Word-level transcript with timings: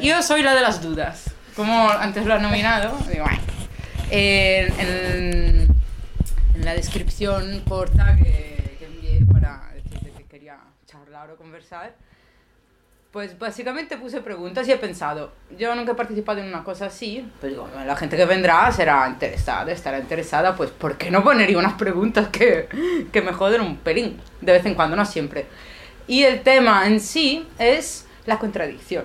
Yo 0.00 0.22
soy 0.22 0.42
la 0.44 0.54
de 0.54 0.60
las 0.60 0.80
dudas. 0.80 1.24
Como 1.56 1.90
antes 1.90 2.24
lo 2.24 2.34
han 2.34 2.42
nominado, 2.42 2.96
digo, 3.10 3.24
ay. 3.28 3.38
En, 4.10 4.72
en- 4.80 5.68
en 6.54 6.64
la 6.64 6.74
descripción 6.74 7.60
corta 7.68 8.14
que, 8.16 8.76
que 8.78 8.84
envié 8.84 9.26
para 9.32 9.70
decirte 9.74 10.12
que 10.16 10.22
quería 10.24 10.56
charlar 10.86 11.32
o 11.32 11.36
conversar, 11.36 11.96
pues 13.10 13.36
básicamente 13.36 13.96
puse 13.96 14.20
preguntas 14.20 14.68
y 14.68 14.72
he 14.72 14.76
pensado, 14.76 15.32
yo 15.58 15.74
nunca 15.74 15.92
he 15.92 15.94
participado 15.96 16.38
en 16.40 16.46
una 16.46 16.62
cosa 16.62 16.86
así, 16.86 17.28
pues 17.40 17.52
digo, 17.52 17.68
la 17.84 17.96
gente 17.96 18.16
que 18.16 18.24
vendrá 18.24 18.70
será 18.70 19.08
interesada, 19.08 19.72
estará 19.72 19.98
interesada, 19.98 20.54
pues 20.54 20.70
¿por 20.70 20.96
qué 20.96 21.10
no 21.10 21.24
ponería 21.24 21.58
unas 21.58 21.72
preguntas 21.74 22.28
que, 22.28 22.68
que 23.12 23.20
me 23.20 23.32
joden 23.32 23.62
un 23.62 23.76
pelín? 23.78 24.20
De 24.40 24.52
vez 24.52 24.64
en 24.64 24.74
cuando, 24.76 24.94
no 24.94 25.04
siempre. 25.04 25.46
Y 26.06 26.22
el 26.22 26.42
tema 26.42 26.86
en 26.86 27.00
sí 27.00 27.48
es 27.58 28.06
la 28.26 28.38
contradicción. 28.38 29.04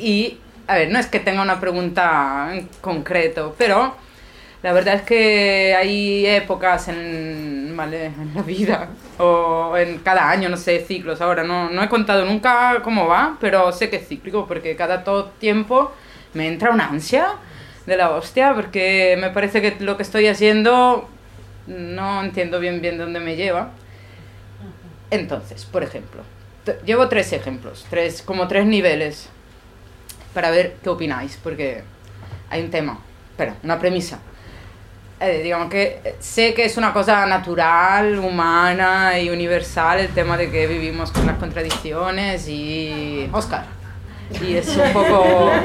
Y, 0.00 0.38
a 0.66 0.76
ver, 0.76 0.90
no 0.90 0.98
es 0.98 1.06
que 1.06 1.20
tenga 1.20 1.42
una 1.42 1.60
pregunta 1.60 2.50
en 2.52 2.68
concreto, 2.80 3.54
pero 3.58 3.94
la 4.62 4.72
verdad 4.72 4.96
es 4.96 5.02
que 5.02 5.74
hay 5.74 6.26
épocas 6.26 6.88
en, 6.88 7.72
¿vale? 7.76 8.06
en 8.06 8.32
la 8.34 8.42
vida 8.42 8.88
o 9.18 9.74
en 9.76 9.98
cada 9.98 10.28
año, 10.28 10.48
no 10.48 10.56
sé, 10.56 10.84
ciclos. 10.86 11.20
Ahora 11.20 11.44
no, 11.44 11.70
no 11.70 11.82
he 11.82 11.88
contado 11.88 12.26
nunca 12.26 12.80
cómo 12.82 13.06
va, 13.06 13.38
pero 13.40 13.72
sé 13.72 13.88
que 13.88 13.96
es 13.96 14.06
cíclico 14.06 14.46
porque 14.46 14.76
cada 14.76 15.02
todo 15.02 15.26
tiempo 15.38 15.92
me 16.34 16.46
entra 16.46 16.70
una 16.70 16.88
ansia 16.88 17.28
de 17.86 17.96
la 17.96 18.10
hostia 18.10 18.54
porque 18.54 19.16
me 19.18 19.30
parece 19.30 19.62
que 19.62 19.76
lo 19.82 19.96
que 19.96 20.02
estoy 20.02 20.26
haciendo 20.26 21.08
no 21.66 22.22
entiendo 22.22 22.60
bien 22.60 22.82
bien 22.82 22.98
dónde 22.98 23.20
me 23.20 23.36
lleva. 23.36 23.70
Entonces, 25.10 25.64
por 25.64 25.82
ejemplo, 25.82 26.22
llevo 26.84 27.08
tres 27.08 27.32
ejemplos, 27.32 27.86
tres, 27.88 28.22
como 28.22 28.46
tres 28.46 28.66
niveles 28.66 29.30
para 30.34 30.50
ver 30.50 30.76
qué 30.82 30.88
opináis, 30.88 31.38
porque 31.42 31.82
hay 32.48 32.62
un 32.62 32.70
tema, 32.70 32.98
espera, 33.30 33.56
una 33.62 33.78
premisa. 33.78 34.18
Eh, 35.20 35.42
digamos 35.42 35.68
que 35.68 36.00
eh, 36.02 36.16
sé 36.18 36.54
que 36.54 36.64
es 36.64 36.78
una 36.78 36.94
cosa 36.94 37.26
natural, 37.26 38.18
humana 38.18 39.18
y 39.18 39.28
universal 39.28 40.00
el 40.00 40.08
tema 40.08 40.38
de 40.38 40.50
que 40.50 40.66
vivimos 40.66 41.12
con 41.12 41.26
las 41.26 41.36
contradicciones 41.36 42.48
y... 42.48 43.28
Oscar. 43.30 43.64
Y 44.40 44.54
es 44.54 44.68
un 44.76 44.92
poco... 44.92 45.52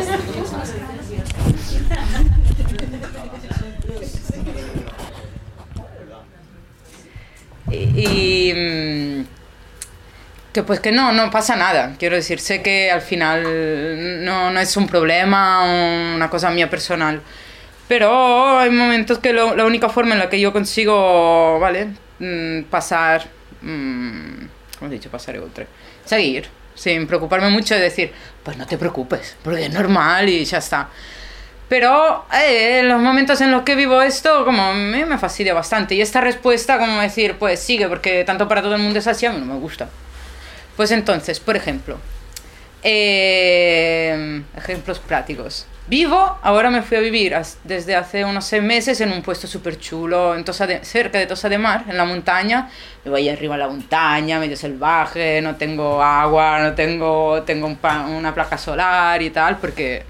Y, 7.71 8.49
y, 8.49 8.53
mm, 8.53 9.34
que 10.55 10.63
pues 10.63 10.79
que 10.79 10.93
no, 10.93 11.11
no 11.11 11.29
pasa 11.29 11.57
nada. 11.57 11.95
Quiero 11.99 12.15
decir, 12.15 12.39
sé 12.39 12.61
que 12.61 12.89
al 12.89 13.01
final 13.01 14.23
no, 14.23 14.51
no 14.51 14.59
es 14.61 14.77
un 14.77 14.87
problema, 14.87 15.65
una 16.15 16.29
cosa 16.29 16.49
mía 16.49 16.69
personal. 16.69 17.21
Pero 17.89 18.57
hay 18.57 18.69
momentos 18.69 19.19
que 19.19 19.33
la 19.33 19.65
única 19.65 19.89
forma 19.89 20.13
en 20.13 20.19
la 20.19 20.29
que 20.29 20.39
yo 20.39 20.53
consigo, 20.53 21.59
¿vale? 21.59 21.89
Mm, 22.19 22.63
pasar, 22.69 23.25
mm, 23.61 24.45
¿cómo 24.79 24.89
he 24.89 24.93
dicho? 24.93 25.11
Pasar 25.11 25.37
otra. 25.39 25.65
Seguir, 26.05 26.47
sin 26.73 27.05
preocuparme 27.05 27.49
mucho 27.49 27.75
de 27.75 27.81
decir, 27.81 28.13
pues 28.41 28.55
no 28.55 28.65
te 28.65 28.77
preocupes, 28.77 29.35
porque 29.43 29.65
es 29.65 29.73
normal 29.73 30.29
y 30.29 30.45
ya 30.45 30.59
está. 30.59 30.87
Pero 31.67 32.27
eh, 32.33 32.81
los 32.83 33.01
momentos 33.01 33.41
en 33.41 33.51
los 33.51 33.63
que 33.63 33.75
vivo 33.75 34.01
esto, 34.01 34.45
como 34.45 34.73
mí 34.73 35.03
me 35.03 35.17
fastidia 35.17 35.53
bastante. 35.53 35.95
Y 35.95 36.01
esta 36.01 36.21
respuesta, 36.21 36.79
como 36.79 37.01
decir, 37.01 37.35
pues 37.37 37.59
sigue, 37.59 37.89
porque 37.89 38.23
tanto 38.23 38.47
para 38.47 38.61
todo 38.61 38.75
el 38.75 38.81
mundo 38.81 38.99
es 38.99 39.07
así, 39.07 39.25
a 39.25 39.33
mí 39.33 39.39
no 39.41 39.53
me 39.53 39.59
gusta. 39.59 39.89
Pues 40.75 40.91
entonces, 40.91 41.39
por 41.39 41.55
ejemplo, 41.55 41.97
eh, 42.83 44.43
ejemplos 44.55 44.99
prácticos. 44.99 45.67
Vivo, 45.87 46.39
ahora 46.41 46.71
me 46.71 46.81
fui 46.81 46.97
a 46.97 46.99
vivir 46.99 47.35
desde 47.63 47.95
hace 47.95 48.25
unos 48.25 48.45
seis 48.45 48.63
meses 48.63 48.99
en 49.01 49.11
un 49.11 49.21
puesto 49.21 49.45
súper 49.45 49.79
chulo 49.79 50.35
en 50.35 50.43
Tosa 50.43 50.67
cerca 50.83 51.19
de 51.19 51.27
Tosa 51.27 51.47
de 51.47 51.59
Mar, 51.59 51.85
en 51.87 51.95
la 51.95 52.05
montaña. 52.05 52.69
Me 53.03 53.11
voy 53.11 53.29
arriba 53.29 53.53
a 53.53 53.59
la 53.59 53.67
montaña, 53.67 54.39
medio 54.39 54.57
salvaje, 54.57 55.41
no 55.41 55.55
tengo 55.55 56.01
agua, 56.01 56.59
no 56.59 56.73
tengo, 56.73 57.43
tengo 57.43 57.67
una 57.67 58.33
placa 58.33 58.57
solar 58.57 59.21
y 59.21 59.29
tal, 59.29 59.57
porque 59.57 60.03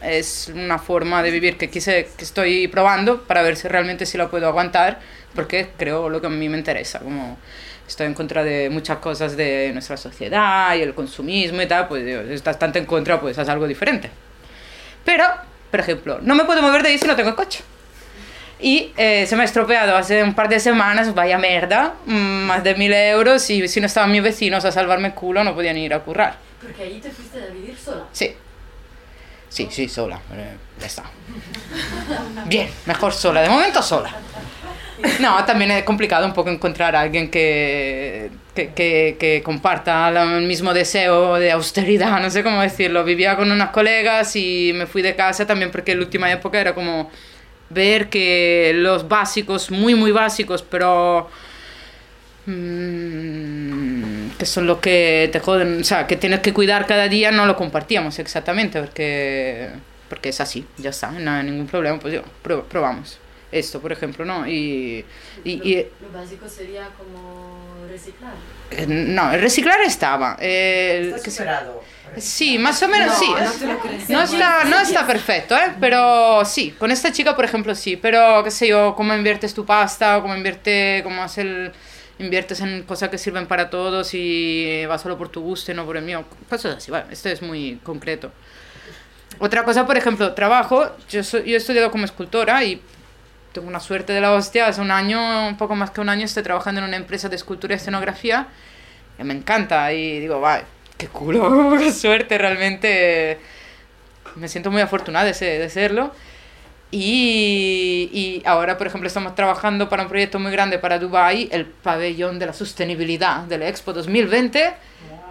es 0.00 0.50
una 0.54 0.78
forma 0.78 1.22
de 1.22 1.30
vivir 1.30 1.58
que 1.58 1.68
quise 1.68 2.08
que 2.16 2.24
estoy 2.24 2.66
probando 2.68 3.22
para 3.22 3.42
ver 3.42 3.56
si 3.56 3.68
realmente 3.68 4.06
si 4.06 4.18
la 4.18 4.28
puedo 4.28 4.48
aguantar 4.48 4.98
porque 5.34 5.70
creo 5.76 6.08
lo 6.08 6.20
que 6.20 6.26
a 6.26 6.30
mí 6.30 6.48
me 6.48 6.58
interesa 6.58 6.98
como 7.00 7.38
estoy 7.86 8.06
en 8.06 8.14
contra 8.14 8.42
de 8.42 8.70
muchas 8.70 8.98
cosas 8.98 9.36
de 9.36 9.70
nuestra 9.72 9.96
sociedad 9.96 10.74
y 10.74 10.82
el 10.82 10.94
consumismo 10.94 11.60
y 11.62 11.66
tal 11.66 11.88
pues 11.88 12.04
digo, 12.04 12.22
si 12.26 12.34
estás 12.34 12.58
tanto 12.58 12.78
en 12.78 12.86
contra 12.86 13.20
pues 13.20 13.38
haz 13.38 13.48
algo 13.48 13.66
diferente 13.66 14.10
pero 15.04 15.24
por 15.70 15.80
ejemplo 15.80 16.18
no 16.22 16.34
me 16.34 16.44
puedo 16.44 16.62
mover 16.62 16.82
de 16.82 16.90
ahí 16.90 16.98
si 16.98 17.06
no 17.06 17.16
tengo 17.16 17.34
coche 17.36 17.62
y 18.62 18.92
eh, 18.96 19.26
se 19.26 19.34
me 19.34 19.42
ha 19.42 19.44
estropeado 19.44 19.96
hace 19.96 20.22
un 20.22 20.34
par 20.34 20.48
de 20.48 20.60
semanas, 20.60 21.12
vaya 21.14 21.36
merda, 21.36 21.94
mm, 22.06 22.44
más 22.46 22.62
de 22.62 22.76
mil 22.76 22.92
euros 22.92 23.50
y 23.50 23.66
si 23.66 23.80
no 23.80 23.86
estaban 23.86 24.12
mis 24.12 24.22
vecinos 24.22 24.64
a 24.64 24.70
salvarme 24.70 25.08
el 25.08 25.14
culo 25.14 25.42
no 25.42 25.52
podían 25.52 25.76
ir 25.76 25.92
a 25.92 25.98
currar. 25.98 26.36
Porque 26.60 26.84
allí 26.84 27.00
te 27.00 27.10
fuiste 27.10 27.42
a 27.42 27.46
vivir 27.46 27.76
sola. 27.76 28.04
Sí. 28.12 28.36
Sí, 29.48 29.66
sí, 29.68 29.88
sola. 29.88 30.20
eh, 30.34 30.56
ya 30.78 30.86
está. 30.86 31.02
Bien, 32.46 32.70
mejor 32.86 33.12
sola. 33.12 33.42
De 33.42 33.48
momento 33.50 33.82
sola. 33.82 34.14
No, 35.20 35.44
también 35.44 35.70
es 35.70 35.84
complicado 35.84 36.26
un 36.26 36.32
poco 36.32 36.50
encontrar 36.50 36.94
a 36.94 37.00
alguien 37.00 37.30
que, 37.30 38.30
que, 38.54 39.16
que, 39.18 39.42
comparta 39.44 40.08
el 40.08 40.46
mismo 40.46 40.74
deseo 40.74 41.36
de 41.36 41.50
austeridad, 41.50 42.20
no 42.20 42.30
sé 42.30 42.42
cómo 42.42 42.60
decirlo. 42.60 43.04
Vivía 43.04 43.36
con 43.36 43.50
unas 43.50 43.70
colegas 43.70 44.36
y 44.36 44.72
me 44.74 44.86
fui 44.86 45.02
de 45.02 45.16
casa 45.16 45.46
también 45.46 45.70
porque 45.70 45.92
en 45.92 45.98
la 45.98 46.04
última 46.04 46.30
época 46.30 46.60
era 46.60 46.74
como 46.74 47.10
ver 47.70 48.08
que 48.08 48.72
los 48.74 49.08
básicos, 49.08 49.70
muy, 49.70 49.94
muy 49.94 50.12
básicos, 50.12 50.62
pero 50.62 51.30
mm, 52.46 54.30
que 54.38 54.46
son 54.46 54.66
los 54.66 54.78
que 54.78 55.30
te 55.32 55.40
joden, 55.40 55.80
o 55.80 55.84
sea, 55.84 56.06
que 56.06 56.16
tienes 56.16 56.40
que 56.40 56.52
cuidar 56.52 56.86
cada 56.86 57.08
día, 57.08 57.30
no 57.30 57.46
lo 57.46 57.56
compartíamos 57.56 58.18
exactamente, 58.18 58.80
porque, 58.80 59.70
porque 60.08 60.28
es 60.28 60.40
así, 60.40 60.66
ya 60.76 60.90
está, 60.90 61.10
no 61.12 61.30
hay 61.30 61.44
ningún 61.44 61.66
problema, 61.66 61.98
pues 61.98 62.14
yo, 62.14 62.22
probamos 62.68 63.18
esto, 63.52 63.80
por 63.80 63.92
ejemplo, 63.92 64.24
¿no? 64.24 64.46
Y, 64.48 65.04
y, 65.44 65.56
Lo, 65.58 65.64
y- 65.64 65.86
lo 66.00 66.18
básico 66.18 66.48
sería 66.48 66.88
como 66.98 67.86
reciclar. 67.88 68.32
eh, 68.70 68.86
no, 68.88 69.32
el 69.32 69.40
reciclar 69.40 69.80
estaba, 69.82 70.36
eh, 70.40 71.12
Está 71.14 71.30
superado. 71.30 71.84
Sí, 72.18 72.58
más 72.58 72.82
o 72.82 72.88
menos 72.88 73.16
sí. 73.18 73.26
no 73.66 73.78
crees. 73.78 74.10
No 74.10 74.22
está, 74.22 74.64
no 74.64 74.78
está 74.80 75.06
perfecto, 75.06 75.54
¿eh? 75.56 75.72
Pero 75.80 76.44
sí, 76.44 76.72
con 76.78 76.90
esta 76.90 77.10
chica, 77.12 77.34
por 77.36 77.44
ejemplo, 77.44 77.74
sí. 77.74 77.96
Pero, 77.96 78.42
qué 78.44 78.50
sé 78.50 78.68
yo, 78.68 78.94
cómo 78.96 79.14
inviertes 79.14 79.54
tu 79.54 79.64
pasta, 79.64 80.20
cómo 80.20 80.34
invierte, 80.36 81.00
cómo 81.04 81.22
haces 81.22 81.38
el... 81.44 81.72
Inviertes 82.18 82.60
en 82.60 82.82
cosas 82.82 83.08
que 83.08 83.16
sirven 83.18 83.46
para 83.46 83.68
todos 83.70 84.10
y 84.12 84.84
va 84.88 84.98
solo 84.98 85.16
por 85.18 85.28
tu 85.30 85.40
gusto 85.40 85.72
y 85.72 85.74
no 85.74 85.84
por 85.86 85.96
el 85.96 86.04
mío. 86.04 86.24
Cosas 86.48 86.76
así, 86.76 86.90
vale. 86.90 87.06
Esto 87.10 87.30
es 87.30 87.40
muy 87.42 87.80
concreto. 87.82 88.30
Otra 89.38 89.64
cosa, 89.64 89.86
por 89.86 89.96
ejemplo, 89.96 90.32
trabajo. 90.34 90.88
Yo, 91.10 91.24
soy, 91.24 91.44
yo 91.44 91.54
he 91.54 91.56
estudiado 91.56 91.90
como 91.90 92.04
escultora 92.04 92.62
y 92.62 92.80
tengo 93.52 93.68
una 93.68 93.80
suerte 93.80 94.12
de 94.12 94.20
la 94.20 94.32
hostia. 94.32 94.66
Hace 94.66 94.80
un 94.80 94.90
año, 94.90 95.48
un 95.48 95.56
poco 95.56 95.74
más 95.74 95.90
que 95.90 96.00
un 96.00 96.08
año, 96.08 96.24
estoy 96.24 96.42
trabajando 96.42 96.80
en 96.80 96.88
una 96.88 96.96
empresa 96.96 97.28
de 97.28 97.36
escultura 97.36 97.74
y 97.74 97.76
escenografía 97.76 98.46
que 99.16 99.24
me 99.24 99.34
encanta 99.34 99.92
y 99.92 100.20
digo, 100.20 100.40
vaya, 100.40 100.64
qué 100.96 101.06
culo, 101.08 101.74
qué 101.78 101.92
suerte, 101.92 102.38
realmente 102.38 103.38
me 104.36 104.48
siento 104.48 104.70
muy 104.70 104.80
afortunada 104.80 105.24
de, 105.26 105.34
ser- 105.34 105.60
de 105.60 105.68
serlo. 105.68 106.12
Y, 106.94 108.10
y 108.12 108.42
ahora, 108.46 108.76
por 108.76 108.86
ejemplo, 108.86 109.06
estamos 109.06 109.34
trabajando 109.34 109.88
para 109.88 110.02
un 110.02 110.08
proyecto 110.10 110.38
muy 110.38 110.52
grande 110.52 110.78
para 110.78 110.98
Dubai, 110.98 111.48
el 111.50 111.64
pabellón 111.64 112.38
de 112.38 112.46
la 112.46 112.52
sostenibilidad 112.52 113.38
del 113.44 113.62
Expo 113.62 113.92
2020. 113.94 114.74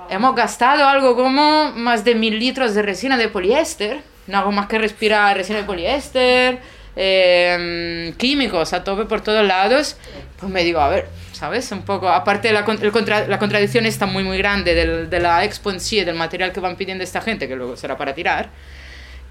Hemos 0.09 0.35
gastado 0.35 0.87
algo 0.87 1.15
como 1.15 1.71
más 1.73 2.03
de 2.03 2.15
mil 2.15 2.39
litros 2.39 2.73
de 2.73 2.81
resina 2.81 3.15
de 3.15 3.27
poliéster. 3.27 4.01
No 4.25 4.39
hago 4.39 4.51
más 4.51 4.67
que 4.67 4.79
respirar 4.79 5.37
resina 5.37 5.59
de 5.59 5.65
poliéster, 5.65 6.59
eh, 6.95 8.13
químicos 8.17 8.73
a 8.73 8.83
tope 8.83 9.05
por 9.05 9.21
todos 9.21 9.45
lados. 9.45 9.95
Pues 10.39 10.51
me 10.51 10.63
digo, 10.63 10.79
a 10.79 10.89
ver, 10.89 11.07
¿sabes? 11.33 11.71
Un 11.71 11.83
poco, 11.83 12.09
aparte 12.09 12.51
la, 12.51 12.59
el 12.81 12.91
contra- 12.91 13.27
la 13.27 13.37
contradicción 13.39 13.85
está 13.85 14.05
muy, 14.05 14.23
muy 14.23 14.37
grande 14.37 14.73
del- 14.75 15.09
de 15.09 15.19
la 15.19 15.43
expo 15.43 15.71
en 15.71 15.79
sí, 15.79 16.03
del 16.03 16.15
material 16.15 16.51
que 16.51 16.59
van 16.59 16.75
pidiendo 16.75 17.03
esta 17.03 17.21
gente, 17.21 17.47
que 17.47 17.55
luego 17.55 17.75
será 17.77 17.97
para 17.97 18.13
tirar. 18.13 18.49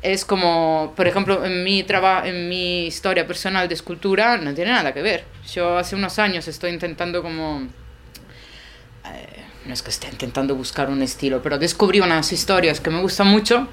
Es 0.03 0.25
como, 0.25 0.95
por 0.97 1.07
ejemplo, 1.07 1.45
en 1.45 1.63
mi, 1.63 1.83
traba- 1.83 2.27
en 2.27 2.49
mi 2.49 2.87
historia 2.87 3.27
personal 3.27 3.69
de 3.69 3.75
escultura 3.75 4.39
no 4.39 4.55
tiene 4.55 4.71
nada 4.73 4.95
que 4.95 5.03
ver. 5.03 5.25
Yo 5.53 5.77
hace 5.77 5.95
unos 5.95 6.19
años 6.19 6.49
estoy 6.49 6.71
intentando 6.71 7.23
como 7.23 7.69
eh, 9.07 9.45
no 9.67 9.75
es 9.75 9.83
que 9.83 9.91
esté 9.91 10.09
intentando 10.09 10.55
buscar 10.55 10.89
un 10.89 11.03
estilo, 11.03 11.43
pero 11.43 11.59
descubrí 11.59 12.01
unas 12.01 12.33
historias 12.33 12.81
que 12.81 12.91
me 12.91 13.01
gustan 13.01 13.27
mucho, 13.27 13.69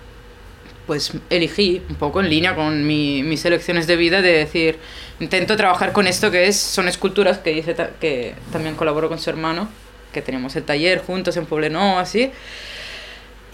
pues 0.87 1.11
elegí 1.29 1.81
un 1.89 1.95
poco 1.95 2.21
en 2.21 2.29
línea 2.29 2.55
con 2.55 2.87
mi, 2.87 3.21
mis 3.21 3.43
elecciones 3.45 3.85
de 3.87 3.97
vida 3.97 4.21
de 4.21 4.31
decir, 4.31 4.79
intento 5.19 5.55
trabajar 5.57 5.91
con 5.91 6.07
esto 6.07 6.31
que 6.31 6.47
es, 6.47 6.57
son 6.57 6.87
esculturas 6.87 7.37
que, 7.39 7.51
hice 7.51 7.73
ta- 7.73 7.91
que 7.99 8.33
también 8.51 8.75
colaboro 8.75 9.09
con 9.09 9.19
su 9.19 9.29
hermano, 9.29 9.67
que 10.13 10.21
teníamos 10.21 10.55
el 10.55 10.63
taller 10.63 10.99
juntos 10.99 11.35
en 11.37 11.45
Poblenou, 11.45 11.97
así. 11.99 12.31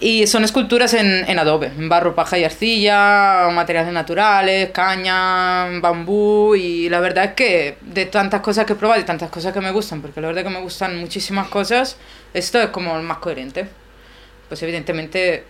Y 0.00 0.26
son 0.26 0.44
esculturas 0.44 0.92
en, 0.94 1.24
en 1.28 1.38
adobe, 1.38 1.68
en 1.68 1.88
barro, 1.88 2.14
paja 2.14 2.36
y 2.36 2.44
arcilla, 2.44 3.48
materiales 3.52 3.92
naturales, 3.92 4.70
caña, 4.70 5.80
bambú. 5.80 6.54
Y 6.56 6.88
la 6.88 7.00
verdad 7.00 7.24
es 7.26 7.32
que 7.34 7.76
de 7.80 8.06
tantas 8.06 8.40
cosas 8.42 8.66
que 8.66 8.74
he 8.74 8.76
probado 8.76 9.00
y 9.00 9.04
tantas 9.04 9.30
cosas 9.30 9.52
que 9.52 9.60
me 9.60 9.70
gustan, 9.70 10.02
porque 10.02 10.20
la 10.20 10.26
verdad 10.28 10.42
es 10.44 10.48
que 10.48 10.54
me 10.58 10.62
gustan 10.62 10.98
muchísimas 10.98 11.48
cosas, 11.48 11.96
esto 12.34 12.60
es 12.60 12.68
como 12.68 12.96
el 12.96 13.02
más 13.02 13.18
coherente. 13.18 13.66
Pues 14.48 14.62
evidentemente 14.62 15.44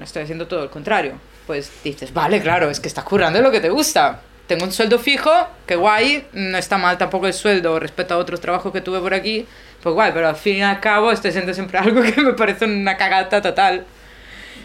no 0.00 0.04
estoy 0.04 0.22
haciendo 0.22 0.48
todo 0.48 0.64
el 0.64 0.70
contrario. 0.70 1.12
Pues 1.46 1.70
dices, 1.84 2.12
vale, 2.14 2.40
claro, 2.40 2.70
es 2.70 2.80
que 2.80 2.88
estás 2.88 3.04
currando 3.04 3.40
lo 3.42 3.50
que 3.50 3.60
te 3.60 3.68
gusta. 3.68 4.22
Tengo 4.46 4.64
un 4.64 4.72
sueldo 4.72 4.98
fijo, 4.98 5.30
que 5.66 5.76
guay, 5.76 6.26
no 6.32 6.56
está 6.56 6.78
mal 6.78 6.96
tampoco 6.96 7.26
el 7.26 7.34
sueldo 7.34 7.78
respecto 7.78 8.14
a 8.14 8.16
otros 8.16 8.40
trabajos 8.40 8.72
que 8.72 8.80
tuve 8.80 8.98
por 8.98 9.12
aquí, 9.12 9.46
pues 9.82 9.94
guay, 9.94 10.10
pero 10.12 10.28
al 10.28 10.36
fin 10.36 10.56
y 10.56 10.62
al 10.62 10.80
cabo 10.80 11.12
estoy 11.12 11.28
haciendo 11.28 11.52
siempre 11.52 11.78
algo 11.78 12.00
que 12.02 12.18
me 12.22 12.32
parece 12.32 12.64
una 12.64 12.96
cagata 12.96 13.42
total. 13.42 13.84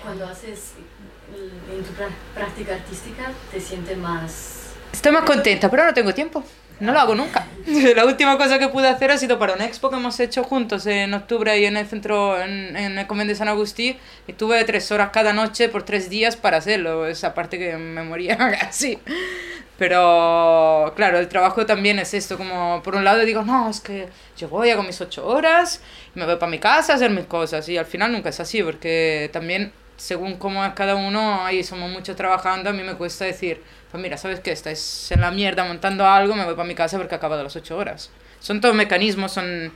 Cuando 0.01 0.25
haces 0.25 0.71
en 1.69 1.83
tu 1.83 1.91
práctica 2.33 2.75
artística, 2.75 3.29
te 3.51 3.59
sientes 3.59 3.97
más... 3.97 4.69
Estoy 4.93 5.11
más 5.11 5.23
contenta, 5.23 5.69
pero 5.69 5.83
no 5.83 5.93
tengo 5.93 6.13
tiempo. 6.13 6.45
No 6.79 6.91
lo 6.91 6.99
hago 6.99 7.15
nunca. 7.15 7.47
La 7.95 8.05
última 8.05 8.37
cosa 8.37 8.59
que 8.59 8.67
pude 8.67 8.87
hacer 8.87 9.11
ha 9.11 9.17
sido 9.17 9.39
para 9.39 9.53
una 9.53 9.65
expo 9.65 9.89
que 9.89 9.95
hemos 9.95 10.19
hecho 10.19 10.43
juntos 10.43 10.85
en 10.87 11.13
octubre 11.13 11.51
ahí 11.51 11.65
en 11.65 11.77
el 11.77 11.87
centro, 11.87 12.41
en, 12.41 12.75
en 12.75 12.97
el 12.97 13.07
Convent 13.07 13.29
de 13.29 13.35
San 13.35 13.47
Agustín. 13.47 13.97
Y 14.27 14.33
tuve 14.33 14.63
tres 14.65 14.91
horas 14.91 15.09
cada 15.11 15.33
noche 15.33 15.69
por 15.69 15.83
tres 15.83 16.09
días 16.09 16.35
para 16.35 16.57
hacerlo. 16.57 17.07
Esa 17.07 17.33
parte 17.33 17.57
que 17.57 17.77
me 17.77 18.03
moría 18.03 18.37
casi. 18.59 18.99
Pero 19.77 20.93
claro, 20.95 21.17
el 21.19 21.27
trabajo 21.27 21.65
también 21.65 21.99
es 21.99 22.13
esto. 22.13 22.37
Como 22.37 22.81
por 22.83 22.95
un 22.95 23.03
lado 23.03 23.25
digo, 23.25 23.43
no, 23.43 23.69
es 23.69 23.81
que 23.81 24.09
yo 24.37 24.49
voy, 24.49 24.69
hago 24.69 24.83
mis 24.83 24.99
ocho 25.01 25.25
horas, 25.27 25.81
y 26.15 26.19
me 26.19 26.25
voy 26.25 26.35
para 26.37 26.49
mi 26.49 26.59
casa 26.59 26.93
a 26.93 26.95
hacer 26.95 27.11
mis 27.11 27.25
cosas. 27.25 27.67
Y 27.69 27.77
al 27.77 27.85
final 27.85 28.11
nunca 28.11 28.29
es 28.29 28.39
así, 28.39 28.63
porque 28.63 29.29
también 29.33 29.71
según 29.97 30.35
cómo 30.37 30.63
es 30.65 30.73
cada 30.73 30.95
uno, 30.95 31.43
ahí 31.45 31.63
somos 31.63 31.89
muchos 31.89 32.15
trabajando, 32.15 32.69
a 32.69 32.73
mí 32.73 32.83
me 32.83 32.95
cuesta 32.95 33.25
decir, 33.25 33.61
pues 33.95 34.01
mira, 34.01 34.17
¿sabes 34.17 34.41
qué? 34.41 34.51
Estáis 34.51 35.09
en 35.13 35.21
la 35.21 35.31
mierda 35.31 35.63
montando 35.63 36.05
algo, 36.05 36.35
me 36.35 36.43
voy 36.43 36.53
para 36.53 36.67
mi 36.67 36.75
casa 36.75 36.97
porque 36.97 37.15
acabado 37.15 37.41
las 37.41 37.55
ocho 37.55 37.77
horas. 37.77 38.09
Son 38.41 38.59
todos 38.59 38.75
mecanismos, 38.75 39.31
son 39.31 39.71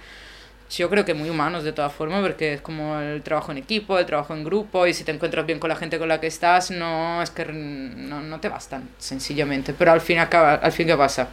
yo 0.70 0.90
creo 0.90 1.06
que 1.06 1.14
muy 1.14 1.30
humanos 1.30 1.64
de 1.64 1.72
todas 1.72 1.94
formas, 1.94 2.22
porque 2.22 2.56
es 2.56 2.62
como 2.62 3.00
el 3.00 3.22
trabajo 3.24 3.54
en 3.54 3.60
equipo, 3.60 3.98
el 3.98 4.06
trabajo 4.06 4.34
en 4.34 4.44
grupo, 4.44 4.86
y 4.86 4.94
si 4.94 5.06
te 5.06 5.14
encuentras 5.14 5.46
bien 5.46 5.58
con 5.58 5.70
la 5.70 5.78
gente 5.78 5.98
con 5.98 6.10
la 6.10 6.20
que 6.20 6.28
estás, 6.28 6.70
no 6.70 7.24
es 7.24 7.30
que 7.30 7.46
no, 7.46 8.20
no 8.20 8.42
te 8.42 8.50
bastan, 8.50 8.90
sencillamente. 8.98 9.74
Pero 9.74 9.94
al 9.94 10.02
fin, 10.02 10.20
acaba, 10.20 10.56
al 10.56 10.74
fin, 10.74 10.86
¿qué 10.86 10.98
pasa? 10.98 11.30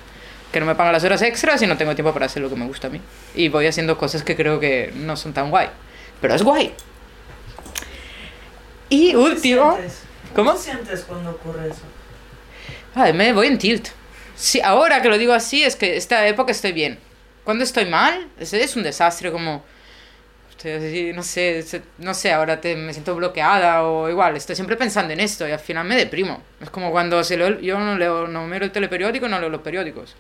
Que 0.52 0.60
no 0.60 0.66
me 0.66 0.76
pagan 0.76 0.92
las 0.92 1.02
horas 1.02 1.22
extras 1.22 1.60
y 1.62 1.66
no 1.66 1.76
tengo 1.76 1.92
tiempo 1.96 2.12
para 2.12 2.26
hacer 2.26 2.40
lo 2.40 2.48
que 2.48 2.54
me 2.54 2.68
gusta 2.68 2.86
a 2.86 2.90
mí. 2.90 3.00
Y 3.34 3.48
voy 3.48 3.66
haciendo 3.66 3.98
cosas 3.98 4.22
que 4.22 4.36
creo 4.36 4.60
que 4.60 4.92
no 4.94 5.16
son 5.16 5.32
tan 5.32 5.50
guay. 5.50 5.70
Pero 6.20 6.36
es 6.36 6.44
guay. 6.44 6.72
Y 8.90 9.12
¿Cómo 9.12 9.24
último... 9.24 9.72
sientes? 9.72 10.02
¿Cómo? 10.36 10.52
te 10.52 10.58
sientes 10.60 11.00
cuando 11.00 11.30
ocurre 11.30 11.66
eso? 11.66 11.95
Me 12.96 13.32
voy 13.34 13.48
en 13.48 13.58
tilt. 13.58 13.88
Sí, 14.34 14.60
ahora 14.62 15.02
que 15.02 15.08
lo 15.10 15.18
digo 15.18 15.34
así, 15.34 15.62
es 15.62 15.76
que 15.76 15.96
esta 15.96 16.26
época 16.26 16.52
estoy 16.52 16.72
bien. 16.72 16.98
Cuando 17.44 17.62
estoy 17.62 17.84
mal, 17.84 18.26
es, 18.40 18.54
es 18.54 18.74
un 18.74 18.82
desastre, 18.82 19.30
como... 19.30 19.62
no 21.14 21.22
sé, 21.22 21.82
no 21.98 22.14
sé, 22.14 22.32
ahora 22.32 22.58
te, 22.58 22.74
me 22.74 22.94
siento 22.94 23.14
bloqueada 23.14 23.82
o 23.84 24.08
igual, 24.08 24.34
estoy 24.36 24.56
siempre 24.56 24.76
pensando 24.76 25.12
en 25.12 25.20
esto 25.20 25.46
y 25.46 25.52
al 25.52 25.58
final 25.58 25.86
me 25.86 25.94
deprimo. 25.94 26.42
Es 26.60 26.70
como 26.70 26.90
cuando 26.90 27.22
se 27.22 27.36
leo, 27.36 27.60
yo 27.60 27.78
no 27.78 27.98
leo, 27.98 28.26
no 28.28 28.46
miro 28.46 28.64
el 28.64 28.72
teleperiódico, 28.72 29.28
no 29.28 29.38
leo 29.38 29.50
los 29.50 29.60
periódicos. 29.60 30.16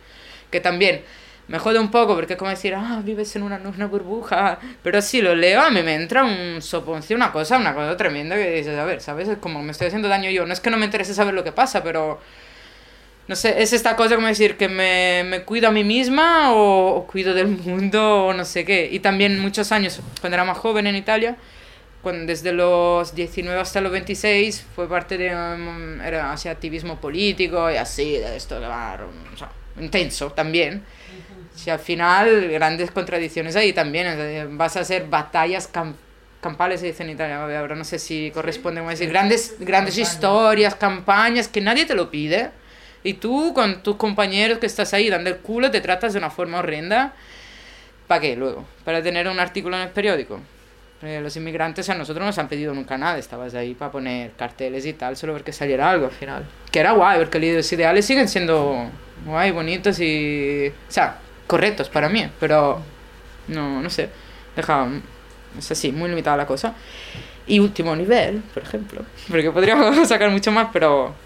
Que 0.50 0.60
también 0.60 1.02
me 1.48 1.58
jode 1.58 1.78
un 1.78 1.90
poco 1.90 2.14
porque 2.14 2.34
es 2.34 2.38
como 2.38 2.50
decir, 2.50 2.74
ah, 2.74 3.00
vives 3.02 3.34
en 3.36 3.42
una, 3.42 3.56
una 3.58 3.86
burbuja. 3.86 4.58
Pero 4.82 5.00
si 5.00 5.22
lo 5.22 5.34
leo, 5.34 5.62
a 5.62 5.70
mí 5.70 5.82
me 5.82 5.94
entra 5.94 6.24
un 6.24 6.60
soponcio, 6.60 7.16
una 7.16 7.32
cosa, 7.32 7.56
una 7.56 7.74
cosa 7.74 7.96
tremenda 7.96 8.36
que 8.36 8.50
dices, 8.50 8.78
a 8.78 8.84
ver, 8.84 9.00
¿sabes? 9.00 9.28
Es 9.28 9.38
como 9.38 9.62
me 9.62 9.72
estoy 9.72 9.86
haciendo 9.86 10.08
daño 10.08 10.30
yo. 10.30 10.44
No 10.46 10.52
es 10.52 10.60
que 10.60 10.70
no 10.70 10.76
me 10.76 10.84
interese 10.84 11.14
saber 11.14 11.32
lo 11.34 11.42
que 11.42 11.52
pasa, 11.52 11.82
pero 11.82 12.20
no 13.28 13.34
sé, 13.36 13.60
es 13.62 13.72
esta 13.72 13.96
cosa 13.96 14.14
como 14.14 14.28
decir 14.28 14.56
que 14.56 14.68
me, 14.68 15.24
me 15.24 15.42
cuido 15.42 15.68
a 15.68 15.72
mí 15.72 15.82
misma 15.84 16.52
o, 16.52 16.94
o 16.96 17.06
cuido 17.06 17.34
del 17.34 17.48
mundo 17.48 18.26
o 18.26 18.32
no 18.32 18.44
sé 18.44 18.64
qué. 18.64 18.88
Y 18.90 19.00
también 19.00 19.38
muchos 19.40 19.72
años, 19.72 20.00
cuando 20.20 20.34
era 20.36 20.44
más 20.44 20.58
joven 20.58 20.86
en 20.86 20.96
Italia, 20.96 21.36
cuando, 22.02 22.26
desde 22.26 22.52
los 22.52 23.14
19 23.14 23.60
hasta 23.60 23.80
los 23.80 23.90
26, 23.92 24.64
fue 24.74 24.88
parte 24.88 25.18
de... 25.18 25.34
um, 25.34 26.00
era 26.00 26.32
hacia 26.32 26.52
activismo 26.52 27.00
político 27.00 27.70
y 27.70 27.76
así, 27.76 28.12
de 28.12 28.36
esto 28.36 28.60
que 28.60 28.66
va... 28.66 28.98
o 29.34 29.36
sea, 29.36 29.50
intenso 29.80 30.30
también. 30.30 30.82
Si 31.54 31.70
al 31.70 31.78
final, 31.80 32.48
grandes 32.50 32.90
contradicciones 32.90 33.56
ahí 33.56 33.72
también. 33.72 34.56
Vas 34.58 34.76
a 34.76 34.80
hacer 34.80 35.06
batallas 35.08 35.72
cam- 35.72 35.94
campales, 36.40 36.80
se 36.80 36.86
dice 36.86 37.02
en 37.02 37.10
Italia, 37.10 37.42
ahora 37.42 37.74
no 37.74 37.84
sé 37.84 37.98
si 37.98 38.30
corresponde 38.32 38.80
como 38.80 38.90
decir, 38.90 39.08
grandes, 39.08 39.56
historias, 39.98 40.74
campañas, 40.76 41.48
que 41.48 41.60
nadie 41.60 41.86
te 41.86 41.94
lo 41.94 42.10
pide. 42.10 42.50
Y 43.06 43.14
tú 43.14 43.54
con 43.54 43.84
tus 43.84 43.94
compañeros 43.94 44.58
que 44.58 44.66
estás 44.66 44.92
ahí 44.92 45.08
dando 45.08 45.30
el 45.30 45.36
culo 45.36 45.70
te 45.70 45.80
tratas 45.80 46.12
de 46.12 46.18
una 46.18 46.28
forma 46.28 46.58
horrenda. 46.58 47.14
¿Para 48.08 48.20
qué 48.20 48.34
luego? 48.34 48.64
¿Para 48.84 49.00
tener 49.00 49.28
un 49.28 49.38
artículo 49.38 49.76
en 49.76 49.82
el 49.82 49.90
periódico? 49.90 50.40
Porque 50.98 51.20
los 51.20 51.36
inmigrantes 51.36 51.88
a 51.88 51.94
nosotros 51.94 52.18
no 52.18 52.26
nos 52.26 52.38
han 52.38 52.48
pedido 52.48 52.74
nunca 52.74 52.98
nada, 52.98 53.16
estabas 53.16 53.54
ahí 53.54 53.74
para 53.74 53.92
poner 53.92 54.32
carteles 54.32 54.84
y 54.86 54.92
tal, 54.92 55.16
solo 55.16 55.34
porque 55.34 55.52
saliera 55.52 55.88
algo 55.88 56.06
al 56.06 56.10
final. 56.10 56.46
Que 56.72 56.80
era 56.80 56.92
guay, 56.92 57.20
porque 57.20 57.38
los 57.38 57.72
ideales 57.72 58.04
siguen 58.04 58.28
siendo 58.28 58.90
guay, 59.24 59.52
bonitos 59.52 60.00
y... 60.00 60.72
O 60.88 60.90
sea, 60.90 61.18
correctos 61.46 61.88
para 61.88 62.08
mí, 62.08 62.28
pero 62.40 62.80
no, 63.46 63.82
no 63.82 63.88
sé, 63.88 64.08
deja... 64.56 64.88
Es 65.56 65.70
así, 65.70 65.92
muy 65.92 66.08
limitada 66.08 66.38
la 66.38 66.46
cosa. 66.46 66.74
Y 67.46 67.60
último 67.60 67.94
nivel, 67.94 68.42
por 68.52 68.64
ejemplo, 68.64 69.02
porque 69.28 69.52
podríamos 69.52 70.08
sacar 70.08 70.30
mucho 70.30 70.50
más, 70.50 70.70
pero 70.72 71.14
eh, 71.14 71.25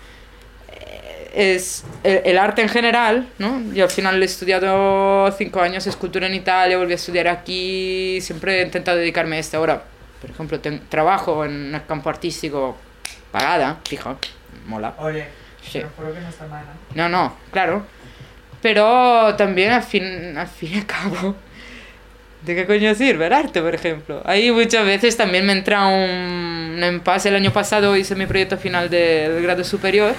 es 1.35 1.85
el, 2.05 2.23
el 2.25 2.39
arte 2.39 2.63
en 2.63 2.69
general, 2.69 3.29
¿no? 3.39 3.61
Yo 3.73 3.85
al 3.85 3.91
final 3.91 4.23
he 4.23 4.27
estudiado 4.27 5.31
cinco 5.33 5.61
años 5.61 5.87
escultura 5.87 6.27
en 6.27 6.35
Italia, 6.35 6.77
volví 6.79 6.93
a 6.93 6.97
estudiar 6.97 7.29
aquí, 7.29 8.19
siempre 8.21 8.61
he 8.61 8.65
intentado 8.65 8.99
dedicarme 8.99 9.37
a 9.37 9.39
esto. 9.41 9.57
Ahora, 9.59 9.83
por 10.21 10.31
ejemplo, 10.31 10.61
ten- 10.61 10.81
trabajo 10.89 11.45
en 11.45 11.75
el 11.75 11.85
campo 11.87 12.09
artístico 12.11 12.77
pagada, 13.33 13.79
fijo, 13.89 14.19
mola. 14.67 14.95
Oye, 14.99 15.27
Sí. 15.63 15.83
juro 15.97 16.13
que 16.15 16.21
no 16.21 16.29
está 16.29 16.47
mal, 16.47 16.65
¿no? 16.95 17.09
No, 17.09 17.09
no, 17.09 17.37
claro. 17.53 17.85
Pero 18.63 19.35
también 19.37 19.71
al 19.73 19.83
fin, 19.83 20.37
al 20.37 20.47
fin 20.49 20.73
y 20.75 20.79
al 20.79 20.87
cabo, 20.87 21.35
¿de 22.43 22.55
qué 22.55 22.67
coño 22.67 22.95
sirve 22.95 23.27
el 23.27 23.33
arte, 23.33 23.61
por 23.63 23.75
ejemplo? 23.75 24.21
Ahí 24.25 24.51
muchas 24.51 24.85
veces 24.85 25.17
también 25.17 25.47
me 25.47 25.53
entra 25.53 25.87
un, 25.87 26.75
un 26.77 26.85
impasse. 26.85 27.29
El 27.31 27.37
año 27.37 27.53
pasado 27.53 27.97
hice 27.97 28.15
mi 28.15 28.27
proyecto 28.27 28.59
final 28.59 28.91
del 28.91 29.43
grado 29.43 29.65
superior 29.65 30.15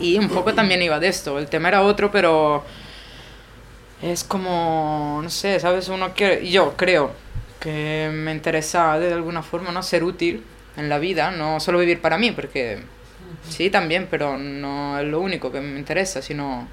y 0.00 0.18
un 0.18 0.28
poco 0.28 0.54
también 0.54 0.82
iba 0.82 0.98
de 1.00 1.08
esto. 1.08 1.38
El 1.38 1.48
tema 1.48 1.68
era 1.68 1.82
otro, 1.82 2.10
pero 2.10 2.64
es 4.02 4.24
como, 4.24 5.20
no 5.22 5.30
sé, 5.30 5.60
¿sabes? 5.60 5.88
Uno 5.88 6.14
quiere, 6.14 6.48
yo 6.50 6.74
creo 6.76 7.12
que 7.60 8.10
me 8.12 8.32
interesa 8.32 8.98
de 8.98 9.12
alguna 9.12 9.42
forma, 9.42 9.72
¿no? 9.72 9.82
Ser 9.82 10.04
útil 10.04 10.44
en 10.76 10.88
la 10.88 10.98
vida, 10.98 11.30
no 11.30 11.60
solo 11.60 11.78
vivir 11.78 12.00
para 12.00 12.18
mí, 12.18 12.32
porque 12.32 12.82
Sí, 13.48 13.70
también, 13.70 14.06
pero 14.10 14.38
no 14.38 14.98
es 14.98 15.06
lo 15.06 15.20
único 15.20 15.50
que 15.52 15.60
me 15.60 15.78
interesa, 15.78 16.22
sino 16.22 16.68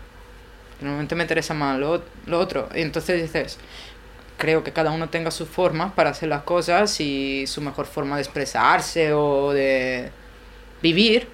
normalmente 0.82 1.16
me 1.16 1.24
interesa 1.24 1.54
más 1.54 1.80
lo, 1.80 2.04
lo 2.26 2.40
otro. 2.40 2.70
Y 2.76 2.82
entonces 2.82 3.22
dices, 3.22 3.58
creo 4.38 4.64
que 4.64 4.74
cada 4.74 4.92
uno 4.92 5.10
tenga 5.10 5.32
sus 5.32 5.50
formas 5.50 5.94
para 5.94 6.12
hacer 6.12 6.30
las 6.30 6.44
cosas 6.44 7.00
y 7.00 7.46
su 7.48 7.62
mejor 7.62 7.86
forma 7.88 8.16
de 8.18 8.22
expresarse 8.24 9.14
o 9.14 9.54
de 9.54 10.12
vivir. 10.82 11.28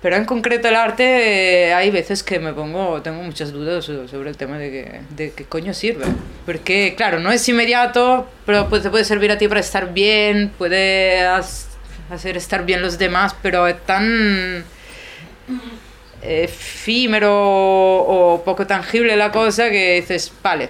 Pero 0.00 0.14
en 0.14 0.24
concreto 0.26 0.68
el 0.68 0.76
arte, 0.76 1.66
eh, 1.70 1.74
hay 1.74 1.90
veces 1.90 2.22
que 2.22 2.38
me 2.38 2.52
pongo, 2.52 3.02
tengo 3.02 3.20
muchas 3.22 3.50
dudas 3.52 3.84
so- 3.84 4.06
sobre 4.06 4.30
el 4.30 4.36
tema 4.36 4.56
de, 4.56 4.70
que, 4.70 5.00
de 5.10 5.32
qué 5.32 5.44
coño 5.44 5.74
sirve. 5.74 6.04
Porque, 6.46 6.94
claro, 6.96 7.18
no 7.18 7.32
es 7.32 7.48
inmediato, 7.48 8.28
pero 8.46 8.68
pues 8.68 8.82
te 8.84 8.90
puede 8.90 9.04
servir 9.04 9.32
a 9.32 9.38
ti 9.38 9.48
para 9.48 9.58
estar 9.60 9.92
bien, 9.92 10.52
puede 10.56 11.20
hacer 12.10 12.36
estar 12.36 12.64
bien 12.64 12.80
los 12.80 12.96
demás, 12.98 13.34
pero 13.42 13.66
es 13.66 13.76
tan 13.86 14.64
efímero 16.22 17.32
o 17.32 18.42
poco 18.44 18.66
tangible 18.66 19.16
la 19.16 19.30
cosa 19.32 19.70
que 19.70 19.96
dices, 20.00 20.32
vale, 20.42 20.68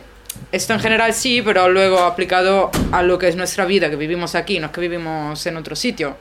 esto 0.53 0.73
en 0.73 0.81
general 0.81 1.13
sí, 1.15 1.43
pero 1.43 1.69
luego 1.69 2.01
aplicado 2.01 2.71
a 2.93 3.03
lo 3.03 3.19
que 3.19 3.29
es 3.29 3.37
nuestra 3.37 3.65
vida, 3.65 3.91
que 3.91 3.97
vivimos 3.97 4.35
aquí, 4.35 4.59
no 4.59 4.67
es 4.67 4.73
que 4.73 4.81
vivimos 4.81 5.45
en 5.47 5.57
otro 5.57 5.75
sitio. 5.77 6.17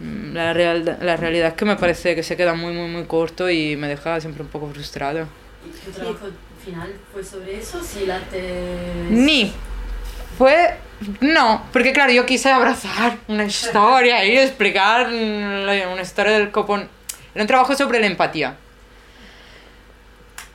Mm, 0.00 0.34
La, 0.34 0.52
real, 0.54 0.98
la 1.00 1.16
realidad 1.16 1.48
es 1.50 1.54
que 1.54 1.64
me 1.66 1.76
parece 1.76 2.14
que 2.14 2.22
se 2.22 2.36
queda 2.36 2.54
muy, 2.54 2.72
muy, 2.72 2.88
muy 2.88 3.06
corto 3.06 3.50
y 3.50 3.76
me 3.76 3.88
deja 3.88 4.20
siempre 4.20 4.42
un 4.42 4.50
poco 4.50 4.70
frustrado. 4.72 5.28
¿Y 5.62 5.70
tu 5.70 5.92
trabajo 5.92 6.26
final 6.64 7.00
fue 7.12 7.24
sobre 7.24 7.58
eso? 7.58 7.82
Si 7.84 8.04
el 8.04 8.10
arte... 8.12 9.06
Ni. 9.10 9.62
Fue. 10.38 10.80
No, 11.20 11.68
porque 11.72 11.92
claro, 11.92 12.12
yo 12.12 12.26
quise 12.26 12.50
abrazar 12.50 13.18
una 13.28 13.44
historia 13.44 14.24
y 14.24 14.38
explicar 14.38 15.08
una 15.08 16.02
historia 16.02 16.32
del 16.34 16.50
copón. 16.52 16.90
Era 17.34 17.42
un 17.44 17.48
trabajo 17.48 17.74
sobre 17.76 18.00
la 18.00 18.06
empatía. 18.06 18.60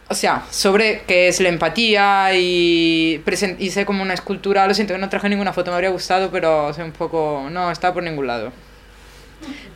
o 0.07 0.13
sea, 0.15 0.45
sobre 0.51 1.03
qué 1.07 1.27
es 1.29 1.39
la 1.39 1.49
empatía 1.49 2.33
y 2.35 3.23
hice 3.59 3.85
como 3.85 4.03
una 4.03 4.13
escultura, 4.13 4.67
lo 4.67 4.73
siento 4.75 4.93
que 4.93 4.99
no 4.99 5.09
traje 5.09 5.29
ninguna 5.29 5.51
foto, 5.53 5.71
me 5.71 5.75
habría 5.75 5.89
gustado, 5.89 6.29
pero 6.31 6.71
soy 6.73 6.83
un 6.83 6.91
poco, 6.91 7.47
no, 7.51 7.71
estaba 7.71 7.95
por 7.95 8.03
ningún 8.03 8.27
lado. 8.27 8.53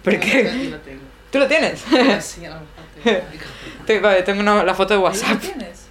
Porque 0.04 0.44
lo 0.72 0.78
tengo. 0.80 1.02
tú 1.32 1.40
lo 1.40 1.48
tienes. 1.48 1.82
Sí, 2.22 2.46
a 2.46 2.50
lo 2.50 2.56
mejor 2.56 3.24
tengo. 3.86 4.10
Tengo 4.26 4.42
una- 4.42 4.64
la 4.64 4.74
foto 4.76 4.94
de 4.94 5.00
¿Lo 5.00 5.06
WhatsApp. 5.06 5.40
tienes? 5.40 5.88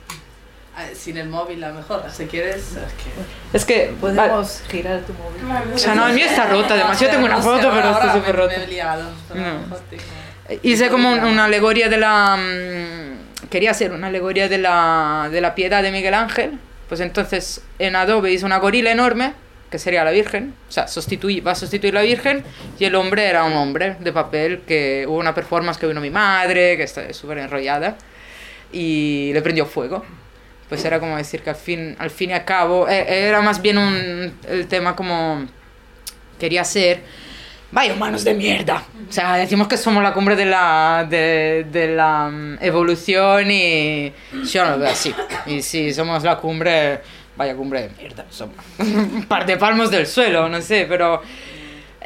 Ah, 0.77 0.85
Sin 0.95 1.17
el 1.19 1.29
móvil, 1.29 1.63
a 1.65 1.71
lo 1.71 1.75
mejor. 1.75 2.05
Si 2.15 2.27
quieres, 2.27 2.57
es 2.57 2.75
que. 2.75 3.57
Es 3.59 3.65
que 3.65 3.95
Podemos 4.01 4.63
girar 4.71 5.01
tu 5.01 5.13
móvil. 5.15 5.73
O 5.75 5.79
sea, 5.79 5.95
no, 5.95 6.07
el 6.07 6.15
mío 6.15 6.27
está 6.27 6.47
rota, 6.47 6.75
además 6.75 7.01
yo 7.01 7.09
tengo 7.11 7.25
una 7.25 7.37
No 7.37 7.43
foto, 7.43 7.71
pero 7.75 7.91
está 7.91 8.13
súper 8.15 8.35
me- 8.37 8.41
rota. 8.43 8.57
Me 8.59 8.65
he 8.65 8.69
liado. 8.69 9.03
lo 9.31 9.35
No. 9.35 9.65
tengo- 9.89 10.61
Hice 10.63 10.89
como 10.89 11.11
un- 11.13 11.25
una 11.25 11.45
alegoría 11.47 11.89
de 11.89 11.97
la... 11.99 12.37
mm, 12.37 13.49
Quería 13.51 13.71
hacer 13.71 13.93
una 13.93 14.09
alegoría 14.09 14.49
de 14.49 14.59
la, 14.59 15.29
de 15.31 15.41
la 15.41 15.55
piedad 15.55 15.83
de 15.83 15.91
Miguel 15.91 16.15
Ángel. 16.15 16.59
Pues 16.89 17.01
entonces 17.01 17.63
en 17.79 17.97
Adobe 17.97 18.33
hice 18.33 18.45
una 18.47 18.59
gorila 18.59 18.91
enorme, 18.91 19.35
que 19.71 19.79
sería 19.79 20.05
la 20.05 20.11
Virgen. 20.11 20.55
O 20.69 20.73
sea, 20.73 20.89
sustituí, 20.89 21.41
va 21.41 21.53
a 21.53 21.55
sustituir 21.55 21.95
la 21.95 22.03
Virgen. 22.03 22.45
Y 22.79 22.85
el 22.85 22.95
hombre 22.95 23.25
era 23.27 23.45
un 23.45 23.53
hombre 23.55 23.97
de 24.01 24.13
papel, 24.13 24.63
que 24.67 25.05
hubo 25.09 25.19
una 25.19 25.35
performance 25.35 25.79
que 25.79 25.87
vino 25.87 26.01
mi 26.01 26.11
madre, 26.11 26.77
que 26.77 26.83
está 26.85 27.13
súper 27.13 27.39
enrollada. 27.39 27.97
Y 28.73 29.31
le 29.33 29.43
prendió 29.43 29.67
fuego. 29.67 30.05
Pues 30.69 30.85
era 30.85 31.01
como 31.01 31.17
decir 31.17 31.43
que 31.43 31.51
al 31.51 31.57
fin, 31.57 31.97
al 31.99 32.11
fin 32.11 32.31
y 32.31 32.33
al 32.35 32.45
cabo... 32.45 32.89
eh, 32.89 33.05
Era 33.29 33.41
más 33.41 33.63
bien 33.63 33.79
un, 33.79 34.39
el 34.49 34.67
tema 34.67 34.95
como... 34.95 35.47
Quería 36.39 36.63
ser 36.65 37.01
vaya 37.71 37.93
humanos 37.93 38.25
de 38.25 38.35
mierda. 38.35 38.83
O 39.09 39.13
sea, 39.13 39.35
decimos 39.37 39.69
que 39.69 39.77
somos 39.77 40.03
la 40.03 40.13
cumbre 40.13 40.37
de 40.37 40.47
la, 40.47 41.07
de, 41.09 41.67
de 41.71 41.89
la 41.89 42.29
mm, 42.31 42.59
evolución 42.61 43.51
y 43.51 44.13
yo 44.51 44.65
no 44.65 44.77
lo 44.77 44.87
así. 44.87 45.15
Y 45.47 45.63
si 45.63 45.93
somos 45.93 46.23
la 46.23 46.37
cumbre, 46.37 47.01
vaya 47.39 47.55
cumbre 47.55 47.83
de 47.83 47.91
mierda. 47.97 48.27
Somos 48.29 48.57
un 48.79 49.25
par 49.25 49.47
de 49.47 49.57
palmos 49.57 49.91
del 49.91 50.07
suelo, 50.07 50.49
no 50.51 50.61
sé, 50.61 50.85
pero... 50.87 51.23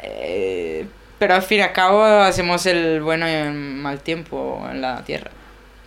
eh, 0.01 0.85
pero 1.19 1.35
al 1.35 1.41
fin 1.41 1.59
y 1.59 1.61
al 1.61 1.71
cabo 1.71 2.03
hacemos 2.03 2.65
el 2.65 3.01
bueno 3.01 3.27
y 3.27 3.31
el 3.31 3.53
mal 3.53 3.99
tiempo 4.01 4.65
en 4.69 4.81
la 4.81 5.03
Tierra. 5.05 5.31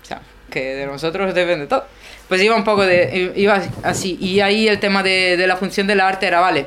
O 0.02 0.04
sea, 0.04 0.20
que 0.50 0.74
de 0.74 0.86
nosotros 0.86 1.34
depende 1.34 1.66
todo. 1.66 1.84
Pues 2.26 2.42
iba 2.42 2.56
un 2.56 2.64
poco 2.64 2.86
de... 2.86 3.32
iba 3.36 3.62
así. 3.82 4.16
Y 4.18 4.40
ahí 4.40 4.66
el 4.66 4.80
tema 4.80 5.02
de, 5.02 5.36
de 5.36 5.46
la 5.46 5.56
función 5.56 5.86
del 5.86 6.00
arte 6.00 6.26
era, 6.26 6.40
vale, 6.40 6.66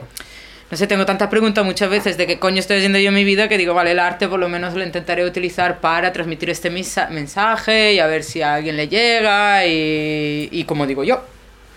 no 0.70 0.78
sé, 0.78 0.86
tengo 0.86 1.04
tantas 1.04 1.30
preguntas 1.30 1.66
muchas 1.66 1.90
veces 1.90 2.16
de 2.16 2.28
qué 2.28 2.38
coño 2.38 2.60
estoy 2.60 2.78
haciendo 2.78 3.00
yo 3.00 3.08
en 3.08 3.16
mi 3.16 3.24
vida 3.24 3.48
que 3.50 3.58
digo, 3.58 3.74
vale, 3.74 3.92
el 3.92 4.00
arte 4.00 4.28
por 4.28 4.40
lo 4.40 4.48
menos 4.50 4.76
lo 4.76 4.84
intentaré 4.84 5.26
utilizar 5.26 5.80
para 5.80 6.14
transmitir 6.14 6.52
este 6.52 6.70
mensaje 6.70 7.94
y 7.94 8.00
a 8.00 8.06
ver 8.06 8.24
si 8.24 8.44
a 8.44 8.54
alguien 8.54 8.78
le 8.78 8.88
llega 8.88 9.66
y, 9.66 10.48
y 10.52 10.64
como 10.66 10.86
digo 10.86 11.04
yo, 11.04 11.24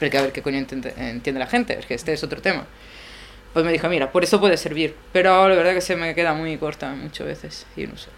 porque 0.02 0.18
a 0.18 0.22
ver 0.22 0.32
qué 0.32 0.42
coño 0.42 0.58
entiende, 0.58 0.92
entiende 0.96 1.38
la 1.38 1.46
gente, 1.46 1.78
es 1.78 1.86
que 1.86 1.94
este 1.94 2.12
es 2.12 2.24
otro 2.24 2.42
tema. 2.42 2.66
Pues 3.52 3.64
me 3.64 3.70
dijo, 3.70 3.88
mira, 3.88 4.10
por 4.10 4.24
eso 4.24 4.40
puede 4.40 4.56
servir, 4.56 4.96
pero 5.12 5.48
la 5.48 5.54
verdad 5.54 5.74
que 5.74 5.80
se 5.80 5.94
me 5.94 6.12
queda 6.14 6.32
muy 6.34 6.56
corta 6.58 6.90
muchas 6.92 7.26
veces 7.26 7.66
y 7.76 7.86
no 7.86 7.96
sé. 7.96 8.08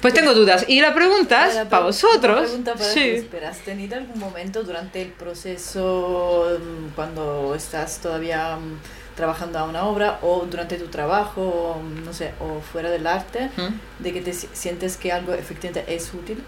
Pues 0.00 0.14
tengo 0.14 0.32
dudas. 0.32 0.64
Y 0.66 0.80
la 0.80 0.94
pregunta 0.94 1.46
es 1.48 1.56
Ahora, 1.58 1.68
para 1.68 1.80
pero- 1.82 1.86
vosotros. 1.88 2.36
una 2.38 2.42
pregunta 2.46 2.72
para 2.74 2.84
Sí. 2.90 3.10
espera, 3.10 3.50
¿Has 3.50 3.58
tenido 3.58 3.96
algún 3.98 4.18
momento 4.18 4.62
durante 4.62 5.02
el 5.02 5.08
proceso, 5.08 6.58
mm, 6.58 6.94
cuando 6.94 7.54
estás 7.54 7.98
todavía 8.00 8.56
mm, 8.56 8.78
trabajando 9.14 9.58
a 9.58 9.64
una 9.64 9.84
obra, 9.84 10.18
o 10.22 10.46
durante 10.50 10.76
tu 10.78 10.86
trabajo, 10.86 11.78
mm, 11.82 12.04
no 12.06 12.14
sé, 12.14 12.32
o 12.40 12.62
fuera 12.62 12.88
del 12.90 13.06
arte, 13.06 13.50
¿Mm? 13.58 14.02
de 14.02 14.12
que 14.14 14.22
te 14.22 14.32
si- 14.32 14.48
sientes 14.54 14.96
que 14.96 15.12
algo 15.12 15.34
efectivamente 15.34 15.94
es 15.94 16.14
útil? 16.14 16.42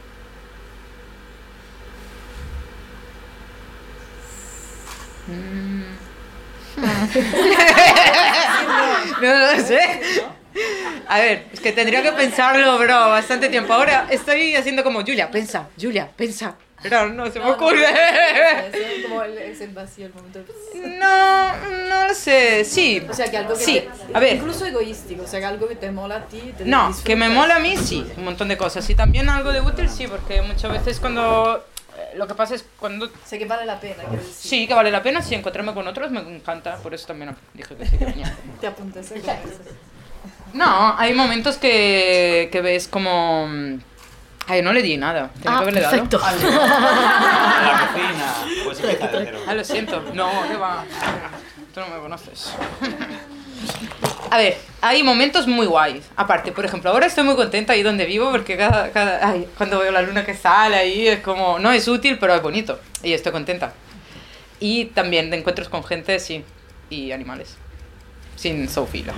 No 9.20 9.38
lo 9.56 9.62
sé. 9.62 9.80
A 11.08 11.18
ver, 11.20 11.46
es 11.52 11.60
que 11.60 11.72
tendría 11.72 12.02
que 12.02 12.12
pensarlo, 12.12 12.78
bro, 12.78 13.08
bastante 13.10 13.48
tiempo. 13.48 13.72
Ahora 13.72 14.06
estoy 14.10 14.54
haciendo 14.56 14.82
como, 14.84 15.00
Julia, 15.00 15.30
pensa, 15.30 15.68
Julia, 15.80 16.08
pensa. 16.16 16.54
Pero 16.82 17.08
no 17.08 17.30
se 17.30 17.38
me 17.38 17.48
ocurre. 17.48 17.84
Es 18.72 19.02
como 19.04 19.22
el, 19.22 19.38
es 19.38 19.60
el 19.60 19.70
vacío, 19.70 20.06
el 20.06 20.14
momento. 20.14 20.40
No, 20.74 21.56
no 21.88 22.08
lo 22.08 22.14
sé, 22.14 22.64
sí. 22.64 23.00
O 23.08 23.14
sea, 23.14 23.30
que 23.30 23.36
algo 23.36 23.54
que 23.54 23.60
Sí, 23.60 23.84
te- 24.08 24.16
a 24.16 24.18
ver. 24.18 24.34
Incluso 24.36 24.66
egoístico, 24.66 25.22
o 25.22 25.26
sea, 25.28 25.38
que 25.38 25.46
algo 25.46 25.68
que 25.68 25.76
te 25.76 25.92
mola 25.92 26.16
a 26.16 26.26
ti. 26.26 26.52
Te 26.58 26.64
No, 26.64 26.92
que 27.04 27.14
me 27.14 27.28
mola 27.28 27.56
a 27.56 27.58
mí, 27.60 27.76
sí, 27.76 28.04
un 28.16 28.24
montón 28.24 28.48
de 28.48 28.56
cosas. 28.56 28.88
Y 28.90 28.96
también 28.96 29.28
algo 29.28 29.52
de 29.52 29.60
útil, 29.60 29.88
sí, 29.88 30.08
porque 30.08 30.42
muchas 30.42 30.72
veces 30.72 30.98
cuando... 30.98 31.64
eh, 31.96 32.12
Lo 32.16 32.26
que 32.26 32.34
pasa 32.34 32.54
es 32.54 32.64
cuando... 32.78 33.10
Sea, 33.24 33.38
que 33.38 33.44
vale 33.46 33.64
la 33.66 33.78
pena, 33.80 33.96
quiero 34.04 34.22
decir. 34.22 34.34
Sí, 34.34 34.66
que 34.66 34.74
vale 34.74 34.90
la 34.90 35.02
pena, 35.02 35.22
sí, 35.22 35.34
encontrarme 35.34 35.74
con 35.74 35.86
otros 35.86 36.10
me 36.10 36.20
encanta, 36.20 36.76
por 36.76 36.94
eso 36.94 37.06
también 37.06 37.36
dije 37.54 37.74
que 37.76 37.86
sí, 37.86 37.98
que 37.98 38.04
venía. 38.04 38.36
Te 38.60 38.66
apuntas 38.66 39.10
a 39.12 39.14
cosas. 39.14 39.58
No, 40.52 40.94
hay 40.98 41.14
momentos 41.14 41.56
que, 41.56 42.48
que 42.52 42.60
ves 42.60 42.88
como... 42.88 43.46
mm, 43.48 43.78
Ay, 44.48 44.60
no 44.60 44.72
le 44.72 44.82
di 44.82 44.96
nada. 44.96 45.30
Tenía 45.40 45.58
que 45.58 45.62
haberle 45.62 45.80
dado. 45.80 45.96
En 45.96 46.02
la 46.10 47.88
cocina. 47.92 48.34
Pues 48.64 48.80
empieza 48.80 49.06
de 49.06 49.24
cero. 49.24 49.38
Ah, 49.46 49.54
lo 49.54 49.64
siento. 49.64 50.02
No, 50.14 50.30
¿qué 50.48 50.56
va? 50.56 50.84
Tú 51.72 51.80
no 51.80 51.88
me 51.88 52.00
conoces. 52.00 52.52
A 54.32 54.38
ver, 54.38 54.56
hay 54.80 55.02
momentos 55.02 55.46
muy 55.46 55.66
guays. 55.66 56.02
Aparte, 56.16 56.52
por 56.52 56.64
ejemplo, 56.64 56.88
ahora 56.88 57.04
estoy 57.04 57.22
muy 57.22 57.34
contenta 57.34 57.74
ahí 57.74 57.82
donde 57.82 58.06
vivo 58.06 58.30
porque 58.30 58.56
cada, 58.56 58.90
cada, 58.90 59.28
ay, 59.28 59.46
cuando 59.58 59.78
veo 59.78 59.92
la 59.92 60.00
luna 60.00 60.24
que 60.24 60.32
sale 60.32 60.74
ahí 60.74 61.06
es 61.06 61.20
como, 61.20 61.58
no 61.58 61.70
es 61.70 61.86
útil, 61.86 62.16
pero 62.18 62.34
es 62.34 62.40
bonito. 62.40 62.80
Y 63.02 63.12
estoy 63.12 63.30
contenta. 63.30 63.74
Y 64.58 64.86
también 64.86 65.28
de 65.28 65.36
encuentros 65.36 65.68
con 65.68 65.84
gente, 65.84 66.18
sí. 66.18 66.46
Y 66.88 67.12
animales. 67.12 67.56
Sin 68.34 68.70
Sofía. 68.70 69.12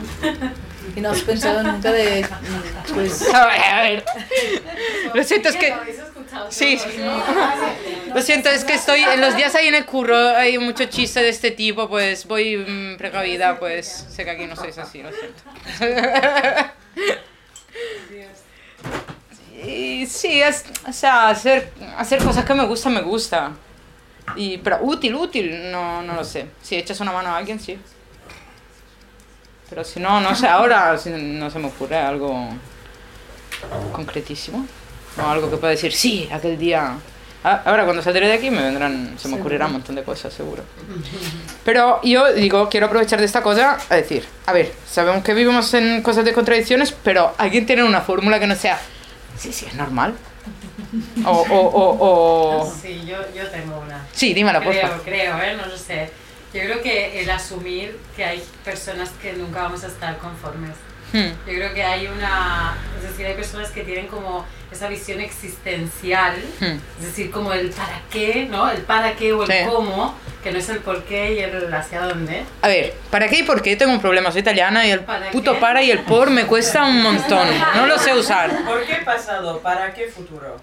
Y 0.97 1.00
no 1.00 1.11
has 1.11 1.21
pensado 1.21 1.62
nunca 1.62 1.92
de. 1.92 2.26
Pues. 2.92 3.23
A 3.33 3.47
ver, 3.47 3.61
a 3.62 3.83
ver. 3.83 4.04
Lo 5.14 5.23
siento, 5.23 5.49
es 5.50 5.56
que... 5.56 5.71
¿Habéis 5.71 5.99
escuchado 6.00 6.50
Sí, 6.50 6.76
sí. 6.76 6.88
Lo 8.14 8.23
siento, 8.23 8.49
es 8.49 8.64
que 8.64 8.75
estoy 8.75 9.02
en 9.02 9.21
los 9.21 9.37
días 9.37 9.54
ahí 9.56 9.66
en 9.66 9.75
el 9.75 9.85
curro, 9.85 10.16
hay 10.16 10.56
mucho 10.59 10.85
chiste 10.85 11.21
de 11.21 11.30
este 11.30 11.50
tipo, 11.50 11.88
pues 11.88 12.26
voy 12.26 12.59
mm, 12.59 12.97
precavida, 12.97 13.59
pues 13.59 14.06
sé 14.09 14.25
que 14.25 14.30
aquí 14.30 14.47
no 14.47 14.54
sois 14.54 14.78
así, 14.78 15.02
lo 15.02 15.11
siento. 15.11 15.42
Y 19.66 20.06
sí, 20.06 20.42
es, 20.42 20.64
o 20.87 20.92
sea, 20.92 21.28
hacer, 21.28 21.73
hacer 21.97 22.23
cosas 22.23 22.44
que 22.44 22.54
me 22.54 22.64
gustan, 22.66 22.94
me 22.94 23.02
gusta. 23.02 23.52
Y, 24.37 24.59
pero 24.59 24.78
útil, 24.83 25.14
útil, 25.14 25.71
no, 25.71 26.02
no 26.02 26.14
lo 26.14 26.25
sé. 26.25 26.47
Si 26.62 26.76
echas 26.76 27.00
una 27.00 27.12
mano 27.12 27.30
a 27.30 27.38
alguien, 27.38 27.59
sí. 27.59 27.78
Pero 29.71 29.83
si 29.85 30.00
no, 30.00 30.21
no 30.21 30.35
sé, 30.35 30.47
ahora 30.47 30.92
no 30.92 31.50
se 31.50 31.59
me 31.59 31.66
ocurre 31.66 31.97
algo 31.97 32.49
concretísimo. 33.92 34.66
O 35.16 35.26
algo 35.26 35.50
que 35.50 35.56
pueda 35.56 35.71
decir, 35.71 35.92
sí, 35.92 36.28
aquel 36.30 36.59
día. 36.59 36.97
Ah, 37.46 37.62
Ahora 37.66 37.84
cuando 37.84 38.02
saldré 38.02 38.26
de 38.26 38.32
aquí 38.32 38.50
me 38.50 38.62
vendrán, 38.62 39.16
se 39.18 39.28
me 39.28 39.36
ocurrirá 39.38 39.66
un 39.66 39.72
montón 39.74 39.94
de 39.94 40.02
cosas, 40.02 40.32
seguro. 40.32 40.62
Pero 41.64 42.00
yo 42.02 42.32
digo, 42.32 42.68
quiero 42.70 42.86
aprovechar 42.86 43.18
de 43.20 43.26
esta 43.26 43.42
cosa 43.42 43.78
a 43.90 43.94
decir, 43.96 44.24
a 44.46 44.52
ver, 44.52 44.72
sabemos 44.90 45.22
que 45.22 45.34
vivimos 45.34 45.72
en 45.74 46.00
cosas 46.02 46.24
de 46.24 46.32
contradicciones, 46.32 46.92
pero 47.04 47.34
alguien 47.38 47.66
tiene 47.66 47.84
una 47.84 48.00
fórmula 48.00 48.40
que 48.40 48.46
no 48.46 48.54
sea, 48.56 48.78
sí, 49.36 49.52
sí, 49.52 49.66
es 49.66 49.74
normal. 49.74 50.14
O, 51.24 51.30
o, 51.30 51.58
o, 51.58 51.96
o... 52.62 52.74
Sí, 52.82 53.02
yo, 53.06 53.16
yo 53.34 53.46
tengo 53.48 53.78
una. 53.78 54.06
Sí, 54.12 54.32
dímela, 54.32 54.60
por 54.62 54.72
Creo, 54.72 54.88
favor. 54.88 55.02
creo, 55.04 55.42
¿eh? 55.42 55.56
No 55.56 55.66
lo 55.66 55.76
sé. 55.76 56.10
Yo 56.54 56.60
creo 56.60 56.82
que 56.82 57.20
el 57.20 57.28
asumir 57.30 57.98
que 58.16 58.24
hay 58.24 58.42
personas 58.64 59.10
que 59.20 59.32
nunca 59.32 59.62
vamos 59.62 59.82
a 59.84 59.88
estar 59.88 60.16
conformes. 60.18 60.70
Hmm. 61.12 61.28
Yo 61.46 61.52
creo 61.54 61.75
que 61.75 61.82
hay 61.82 62.06
una... 62.06 62.76
Es 62.96 63.02
decir, 63.11 63.26
hay 63.26 63.34
personas 63.34 63.70
que 63.70 63.82
tienen 63.82 64.06
como 64.08 64.44
esa 64.73 64.88
visión 64.88 65.20
existencial, 65.20 66.34
Hmm. 66.61 66.78
es 66.99 67.04
decir, 67.04 67.30
como 67.30 67.52
el 67.52 67.70
para 67.70 68.00
qué, 68.11 68.46
¿no? 68.50 68.68
El 68.70 68.82
para 68.82 69.14
qué 69.14 69.32
o 69.32 69.44
el 69.44 69.49
Sí. 69.50 69.68
cómo, 69.68 70.16
que 70.42 70.50
no 70.50 70.58
es 70.58 70.68
el 70.68 70.78
por 70.78 71.04
qué 71.04 71.34
y 71.34 71.38
el 71.40 71.73
hacia 71.73 72.00
dónde. 72.02 72.44
A 72.62 72.68
ver, 72.68 72.94
¿para 73.11 73.28
qué 73.28 73.38
y 73.38 73.42
por 73.44 73.62
qué 73.62 73.76
tengo 73.76 73.92
un 73.92 74.00
problema? 74.00 74.32
Soy 74.32 74.40
italiana 74.40 74.87
y 74.87 74.90
el 74.90 75.00
¿Para 75.00 75.30
puto 75.30 75.54
qué? 75.54 75.61
para 75.61 75.82
y 75.82 75.90
el 75.90 76.00
por 76.00 76.30
me 76.30 76.46
cuesta 76.46 76.84
un 76.84 77.02
montón. 77.02 77.46
No 77.76 77.87
lo 77.87 77.99
sé 77.99 78.12
usar. 78.14 78.50
¿Por 78.64 78.84
qué 78.84 78.96
pasado? 79.04 79.61
¿Para 79.61 79.94
qué 79.94 80.08
futuro? 80.08 80.56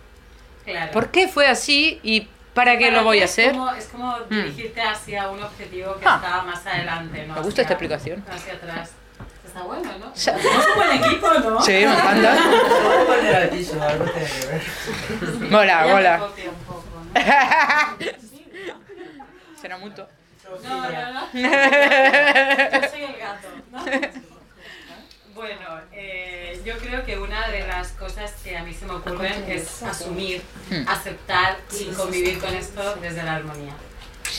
Claro. 0.66 0.92
¿Por 0.92 1.10
qué 1.10 1.28
fue 1.28 1.48
así 1.48 2.00
y 2.04 2.28
para 2.54 2.78
qué 2.78 2.92
lo 2.92 3.04
voy 3.04 3.22
a 3.22 3.26
hacer? 3.26 3.52
como- 3.54 3.72
es 3.72 3.86
como 3.86 4.18
dirigirte 4.30 4.82
hacia 4.82 5.30
un 5.30 5.42
objetivo 5.42 5.96
que 5.98 6.06
Ah. 6.06 6.20
está 6.22 6.42
más 6.44 6.66
adelante, 6.68 7.26
¿no? 7.28 7.36
Me 7.36 7.42
gusta 7.42 7.62
esta 7.62 7.74
Hacia- 7.76 7.86
explicación. 7.88 8.26
Hacia 8.30 8.54
atrás. 8.54 8.92
Está 9.52 9.64
bueno, 9.64 9.92
¿no? 10.00 10.16
Somos 10.16 10.46
un 10.46 10.76
buen 10.76 10.92
equipo, 11.04 11.28
¿no? 11.28 11.62
Sí, 11.62 11.72
me 11.74 11.82
encanta. 11.84 12.38
Mola, 15.50 15.88
mola. 15.88 16.30
Será 19.62 19.78
mutuo. 19.78 20.08
No, 20.64 20.82
no, 20.82 21.14
no. 21.14 21.22
Yo 21.34 22.90
soy 22.90 23.04
el 23.04 23.18
gato, 23.18 23.48
¿no? 23.74 23.84
Bueno, 25.36 25.82
eh, 25.92 26.62
yo 26.66 26.78
creo 26.78 27.04
que 27.06 27.18
una 27.18 27.48
de 27.50 27.66
las 27.68 27.90
cosas 27.94 28.32
que 28.44 28.56
a 28.58 28.64
mí 28.64 28.74
se 28.74 28.86
me 28.86 28.94
ocurren 28.94 29.44
es 29.50 29.84
asumir, 29.84 30.42
Hmm. 30.70 30.88
aceptar 30.88 31.58
y 31.78 31.86
convivir 31.94 32.40
con 32.40 32.54
esto 32.56 32.96
desde 33.02 33.24
la 33.24 33.36
armonía. 33.36 33.74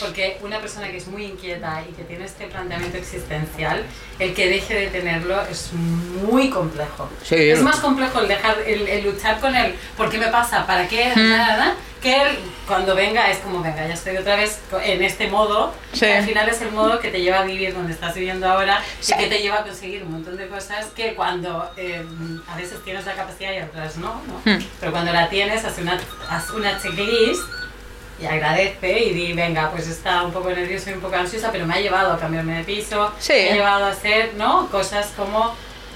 Porque 0.01 0.39
una 0.43 0.59
persona 0.61 0.89
que 0.91 0.97
es 0.97 1.07
muy 1.07 1.25
inquieta 1.27 1.83
y 1.89 1.93
que 1.93 2.03
tiene 2.05 2.25
este 2.25 2.47
planteamiento 2.47 2.97
existencial, 2.99 3.85
el 4.19 4.35
que 4.35 4.49
deje 4.49 4.75
de 4.75 4.87
tenerlo 4.89 5.41
es 5.43 5.73
muy 5.73 6.51
complejo. 6.51 7.09
Sí. 7.23 7.37
Es 7.51 7.61
más 7.63 7.77
complejo 7.77 8.21
el 8.21 8.29
dejar, 8.29 8.57
el, 8.67 8.89
el 8.89 9.05
luchar 9.05 9.41
con 9.41 9.55
él, 9.55 9.75
¿por 9.97 10.11
qué 10.11 10.19
me 10.19 10.29
pasa? 10.29 10.67
¿Para 10.67 10.89
qué? 10.89 11.13
Nada, 11.17 11.47
nada, 11.57 11.75
que 12.01 12.21
el, 12.23 12.39
cuando 12.67 12.95
venga 12.97 13.31
es 13.31 13.39
como, 13.39 13.63
venga, 13.63 13.87
ya 13.87 13.95
estoy 13.95 14.17
otra 14.17 14.37
vez 14.37 14.61
en 14.85 15.03
este 15.03 15.29
modo, 15.29 15.73
Sí. 15.93 16.01
que 16.01 16.15
al 16.15 16.25
final 16.25 16.49
es 16.49 16.61
el 16.63 16.73
modo 16.73 16.99
que 16.99 17.11
te 17.11 17.21
lleva 17.21 17.41
a 17.41 17.45
vivir 17.45 17.75
donde 17.75 17.93
estás 17.93 18.15
viviendo 18.15 18.49
ahora 18.51 18.83
Sí. 19.01 19.13
y 19.15 19.19
que 19.23 19.27
te 19.29 19.41
lleva 19.43 19.61
a 19.61 19.63
conseguir 19.63 20.03
un 20.03 20.13
montón 20.13 20.37
de 20.37 20.49
cosas 20.49 20.87
que 20.97 21.15
cuando 21.15 21.71
eh, 21.77 22.05
a 22.49 22.57
veces 22.57 22.83
tienes 22.85 23.05
la 23.07 23.13
capacidad 23.15 23.53
y 23.53 23.61
otras 23.61 23.97
no, 23.99 24.21
¿no? 24.27 24.41
Hmm. 24.53 24.59
Pero 24.81 24.91
cuando 24.93 25.13
la 25.13 25.29
tienes, 25.29 25.65
haz 25.65 25.79
una, 25.79 25.99
haz 26.29 26.51
una 26.51 26.81
checklist 26.81 27.43
y 28.21 28.27
agradece 28.27 28.99
y 29.01 29.13
di, 29.15 29.33
venga, 29.33 29.71
pues 29.71 29.89
está 29.89 30.23
un 30.23 30.33
poco 30.33 30.51
nerviosa 30.51 30.91
y 30.91 30.95
un 30.95 31.01
poco 31.01 31.17
ansiosa, 31.17 31.51
pero 31.51 31.67
me 31.67 31.75
ha 31.75 31.81
llevado 31.81 32.13
a 32.13 32.19
cambiarme 32.19 32.59
de 32.59 32.65
piso, 32.65 33.13
Sí. 33.19 33.33
me 33.33 33.51
ha 33.51 33.55
llevado 33.55 33.85
a 33.87 33.89
hacer, 33.91 34.35
¿no? 34.35 34.69
Cosas 34.71 35.11
como, 35.17 35.47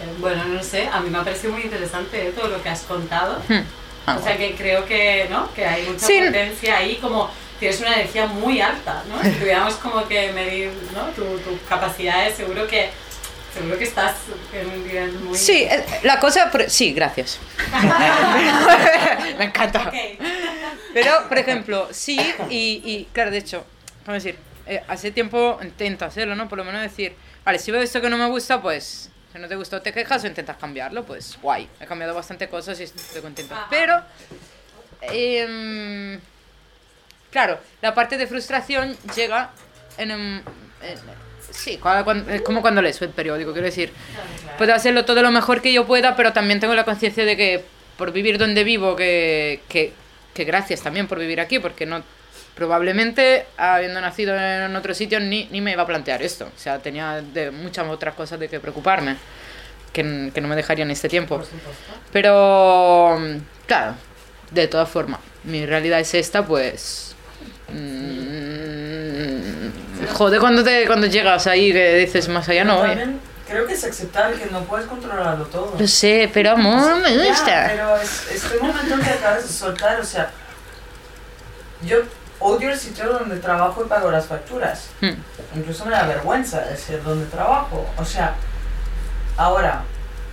eh, 0.01 0.15
bueno, 0.19 0.45
no 0.45 0.63
sé, 0.63 0.89
a 0.93 1.01
mí 1.01 1.11
me 1.11 1.19
ha 1.19 1.25
parecido 1.25 1.53
muy 1.53 1.63
interesante 1.63 2.29
¿eh? 2.29 2.33
todo 2.33 2.49
lo 2.49 2.63
que 2.63 2.69
has 2.69 2.83
contado. 2.83 3.41
Hmm. 3.49 3.61
Ah, 4.07 4.17
O 4.21 4.23
sea 4.23 4.37
que 4.37 4.55
creo 4.55 4.85
que, 4.87 5.27
¿no? 5.31 5.53
que 5.53 5.65
hay 5.67 5.83
mucha 5.87 6.07
Sí. 6.07 6.21
potencia 6.25 6.77
ahí, 6.79 6.97
como 6.97 7.29
tienes 7.59 7.81
una 7.81 7.95
energía 7.95 8.27
muy 8.27 8.61
alta, 8.61 9.03
¿no? 9.09 9.21
Si 9.23 9.31
tuviéramos 9.41 9.75
como 9.77 10.07
que 10.07 10.33
medir 10.33 10.71
¿no? 10.95 11.03
tu, 11.15 11.23
tu 11.39 11.59
capacidades, 11.69 12.37
seguro 12.37 12.67
que, 12.69 12.91
seguro 13.57 13.79
que 13.79 13.85
estás 13.85 14.17
en 14.53 14.67
un 14.69 14.87
nivel 14.87 15.13
muy... 15.21 15.37
Sí, 15.39 15.63
eh, 15.65 15.85
la 16.03 16.19
cosa... 16.21 16.51
Sí, 16.69 16.93
gracias. 16.93 17.39
Me 19.39 19.45
encanta. 19.47 19.91
Pero, 20.95 21.29
por 21.29 21.39
ejemplo, 21.39 21.89
sí, 21.91 22.19
y, 22.51 22.83
y 22.85 23.09
claro, 23.13 23.31
de 23.31 23.39
hecho, 23.39 23.65
vamos 24.07 24.23
a 24.23 24.25
decir, 24.27 24.39
eh, 24.67 24.83
hace 24.89 25.11
tiempo 25.11 25.59
intento 25.63 26.05
hacerlo, 26.05 26.35
¿no? 26.35 26.49
Por 26.49 26.59
lo 26.59 26.65
menos 26.65 26.81
decir, 26.83 27.15
vale, 27.45 27.59
si 27.59 27.71
veo 27.71 27.83
esto 27.83 28.01
que 28.01 28.09
no 28.11 28.17
me 28.17 28.27
gusta, 28.27 28.61
pues, 28.63 29.11
si 29.33 29.39
no 29.39 29.47
te 29.49 29.57
gusta 29.57 29.77
o 29.77 29.83
te 29.83 29.93
quejas 29.93 30.25
o 30.25 30.27
intentas 30.27 30.57
cambiarlo, 30.57 31.05
pues 31.05 31.39
guay. 31.43 31.69
He 31.81 31.87
cambiado 31.87 32.15
bastante 32.15 32.49
cosas 32.49 32.81
y 32.81 32.85
estoy 32.85 33.21
contenta. 33.21 33.55
Ajá. 33.57 33.67
Pero, 33.71 34.03
em, 35.03 36.19
claro, 37.31 37.59
la 37.83 37.95
parte 37.95 38.17
de 38.17 38.27
frustración 38.27 38.97
llega 39.15 39.51
en... 39.99 40.11
un- 40.13 40.43
en- 40.83 41.26
sí, 41.51 41.79
es 42.29 42.43
como 42.43 42.63
cuando 42.63 42.83
lees 42.83 43.01
el 43.03 43.11
periódico, 43.11 43.53
quiero 43.53 43.67
decir, 43.67 43.93
puedo 44.59 44.75
hacerlo 44.75 45.05
todo 45.05 45.23
lo 45.23 45.31
mejor 45.31 45.63
que 45.63 45.73
yo 45.73 45.87
pueda, 45.87 46.17
pero 46.17 46.33
también 46.33 46.61
tengo 46.61 46.75
la 46.75 46.85
conciencia 46.85 47.25
de 47.25 47.37
que 47.37 47.65
por 47.97 48.13
vivir 48.13 48.39
donde 48.39 48.65
vivo, 48.65 48.97
que, 48.97 49.61
que, 49.69 49.93
que 50.35 50.45
gracias 50.45 50.83
también 50.83 51.07
por 51.07 51.19
vivir 51.19 51.41
aquí, 51.41 51.59
porque 51.59 51.87
no 51.87 52.03
probablemente 52.55 53.47
habiendo 53.59 54.01
nacido 54.01 54.35
en 54.35 54.75
otro 54.75 54.95
sitio 54.95 55.21
ni, 55.21 55.45
ni 55.51 55.61
me 55.61 55.73
iba 55.73 55.83
a 55.83 55.87
plantear 55.87 56.23
esto. 56.23 56.47
O 56.47 56.59
sea, 56.59 56.79
tenía 56.79 57.21
de 57.21 57.51
muchas 57.51 57.87
otras 57.87 58.15
cosas 58.15 58.41
de 58.41 58.49
que 58.49 58.61
preocuparme, 58.61 59.17
que, 59.93 60.31
que 60.35 60.41
no 60.41 60.49
me 60.49 60.57
dejarían 60.57 60.91
este 60.91 61.09
tiempo. 61.09 61.43
Pero, 62.13 63.19
claro, 63.67 63.95
de 64.51 64.69
todas 64.69 64.89
formas, 64.89 65.21
mi 65.45 65.67
realidad 65.67 66.01
es 66.01 66.15
esta, 66.15 66.47
pues... 66.47 67.15
mm, 67.69 68.56
jode 70.07 70.39
cuando, 70.39 70.63
te, 70.65 70.87
cuando 70.87 71.07
llegas 71.07 71.47
ahí 71.47 71.73
que 71.73 71.95
dices 71.97 72.29
más 72.29 72.49
allá 72.49 72.65
no. 72.65 72.81
También 72.81 73.21
creo 73.49 73.67
que 73.67 73.75
es 73.75 73.85
aceptar 73.85 74.35
que 74.35 74.47
no 74.47 74.61
puedes 74.65 74.87
controlarlo 74.87 75.45
todo. 75.47 75.75
Lo 75.79 75.87
sé, 75.87 76.31
pero 76.33 76.53
amor, 76.53 76.97
me 76.97 77.17
Ya, 77.17 77.29
gusta. 77.29 77.65
pero 77.69 77.97
es, 77.97 78.31
este 78.33 78.59
momento 78.59 78.97
que 79.03 79.11
acabas 79.11 79.43
de 79.43 79.53
soltar, 79.53 80.01
o 80.01 80.05
sea, 80.05 80.31
yo 81.83 81.99
odio 82.41 82.71
el 82.71 82.79
sitio 82.79 83.07
donde 83.09 83.37
trabajo 83.37 83.85
y 83.85 83.89
pago 83.89 84.11
las 84.11 84.27
facturas. 84.27 84.89
Hmm. 85.01 85.15
Incluso 85.55 85.85
me 85.87 85.93
da 85.93 86.07
vergüenza 86.07 86.61
decir 86.61 87.03
dónde 87.03 87.27
trabajo. 87.27 87.87
O 87.97 88.05
sea, 88.05 88.35
ahora 89.37 89.83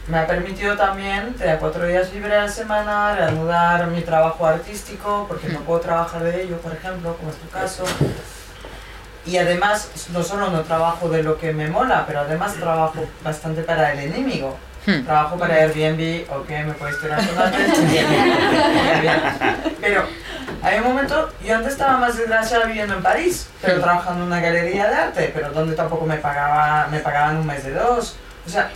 me 0.08 0.18
ha 0.18 0.28
permitido 0.28 0.76
también 0.76 1.34
tener 1.36 1.60
cuatro 1.60 1.86
días 1.86 2.12
libres 2.14 2.34
a 2.34 2.42
la 2.42 2.50
semana, 2.50 3.16
reanudar 3.16 3.88
mi 3.88 4.02
trabajo 4.02 4.46
artístico, 4.46 5.26
porque 5.28 5.48
no 5.48 5.60
puedo 5.60 5.80
trabajar 5.80 6.24
de 6.24 6.44
ello, 6.44 6.58
por 6.58 6.74
ejemplo, 6.74 7.16
como 7.16 7.30
es 7.32 7.38
tu 7.38 7.48
caso. 7.50 7.84
Y 9.26 9.38
además, 9.38 9.90
no 10.12 10.22
solo 10.24 10.50
no 10.50 10.62
trabajo 10.62 11.08
de 11.10 11.24
lo 11.24 11.38
que 11.38 11.54
me 11.54 11.68
mola, 11.70 12.04
pero 12.06 12.22
además 12.22 12.54
trabajo 12.56 13.06
bastante 13.24 13.62
para 13.64 13.94
el 13.94 14.00
enemigo. 14.00 14.58
Hmm. 14.86 15.06
Trabajo 15.06 15.38
para 15.38 15.56
Airbnb, 15.56 16.30
ok, 16.30 16.50
me 16.50 16.74
puedes 16.74 17.00
tirar 17.00 17.22
bien, 17.90 18.06
bien. 19.02 19.22
Pero 19.80 20.04
hay 20.62 20.80
un 20.80 20.84
momento, 20.84 21.30
yo 21.42 21.56
antes 21.56 21.72
estaba 21.72 21.98
más 22.00 22.18
desgraciada 22.18 22.66
viviendo 22.66 22.96
en 22.96 23.02
París, 23.02 23.48
pero 23.62 23.78
Hmm. 23.78 23.82
trabajando 23.82 24.22
en 24.24 24.28
una 24.28 24.42
galería 24.42 24.90
de 24.90 24.96
arte, 24.96 25.32
pero 25.34 25.52
donde 25.52 25.74
tampoco 25.76 26.06
me, 26.06 26.18
pagaba, 26.18 26.88
me 26.92 27.00
pagaban 27.00 27.38
un 27.38 27.48
mes 27.48 27.64
de 27.64 27.72
dos. 27.74 28.18
O 28.46 28.50
sea, 28.50 28.70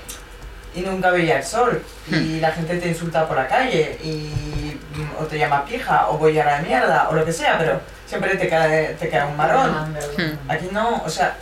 y 0.73 0.79
nunca 0.81 1.11
veía 1.11 1.39
el 1.39 1.43
sol. 1.43 1.83
Y 2.09 2.39
la 2.39 2.51
gente 2.51 2.77
te 2.77 2.87
insulta 2.87 3.27
por 3.27 3.35
la 3.35 3.47
calle, 3.47 3.99
y, 4.01 4.79
o 5.19 5.25
te 5.25 5.37
llama 5.37 5.65
pija, 5.65 6.07
o 6.07 6.17
voy 6.17 6.39
a 6.39 6.45
la 6.45 6.59
mierda, 6.61 7.09
o 7.09 7.13
lo 7.15 7.25
que 7.25 7.33
sea, 7.33 7.57
pero 7.57 7.81
siempre 8.07 8.35
te 8.37 8.49
cae, 8.49 8.95
te 8.95 9.09
cae 9.09 9.25
un 9.27 9.37
marrón. 9.37 9.93
Hmm. 10.17 10.49
Aquí 10.49 10.69
no, 10.71 11.03
o 11.03 11.09
sea, 11.09 11.35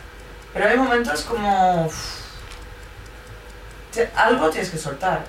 pero 0.53 0.67
hay 0.67 0.77
momentos 0.77 1.21
como... 1.23 1.89
algo 4.15 4.49
tienes 4.49 4.69
que 4.69 4.77
soltar. 4.77 5.23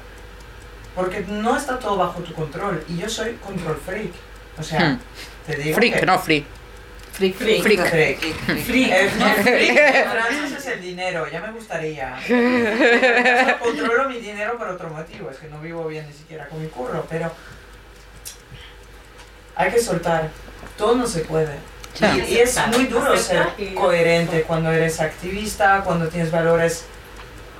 Porque 0.94 1.20
no 1.28 1.56
está 1.56 1.78
todo 1.78 1.96
bajo 1.98 2.20
tu 2.20 2.32
control. 2.32 2.82
Y 2.88 2.96
yo 2.96 3.08
soy 3.08 3.34
control 3.34 3.80
freak. 3.84 4.12
O 4.58 4.62
sea, 4.62 4.90
Hmm. 4.90 4.98
te 5.46 5.56
digo 5.56 5.76
Freak, 5.76 6.00
que... 6.00 6.06
no 6.06 6.18
free. 6.18 6.46
Freak, 7.12 7.34
Freak. 7.36 7.62
Freak. 7.62 7.86
Freak. 8.64 8.90
Eh, 8.92 9.10
no, 9.18 9.26
freak 9.42 9.70
en 9.78 10.10
francés 10.10 10.52
es 10.58 10.66
el 10.66 10.80
dinero, 10.82 11.26
ya 11.30 11.40
me 11.40 11.50
gustaría. 11.52 12.18
Yo 12.28 13.58
controlo 13.58 14.08
mi 14.08 14.18
dinero 14.20 14.56
por 14.58 14.68
otro 14.68 14.88
motivo, 14.90 15.30
es 15.30 15.36
que 15.38 15.48
no 15.48 15.58
vivo 15.60 15.86
bien 15.86 16.06
ni 16.06 16.12
siquiera 16.12 16.46
con 16.48 16.60
mi 16.62 16.68
curro, 16.68 17.06
pero 17.08 17.30
hay 19.54 19.70
que 19.70 19.80
soltar, 19.80 20.28
todo 20.76 20.94
no 20.96 21.06
se 21.06 21.20
puede. 21.20 21.56
Y, 22.00 22.34
y 22.34 22.38
es 22.40 22.58
muy 22.74 22.86
duro 22.86 23.16
ser 23.16 23.48
coherente 23.74 24.42
cuando 24.42 24.70
eres 24.70 25.00
activista, 25.00 25.80
cuando 25.84 26.08
tienes 26.08 26.30
valores 26.30 26.84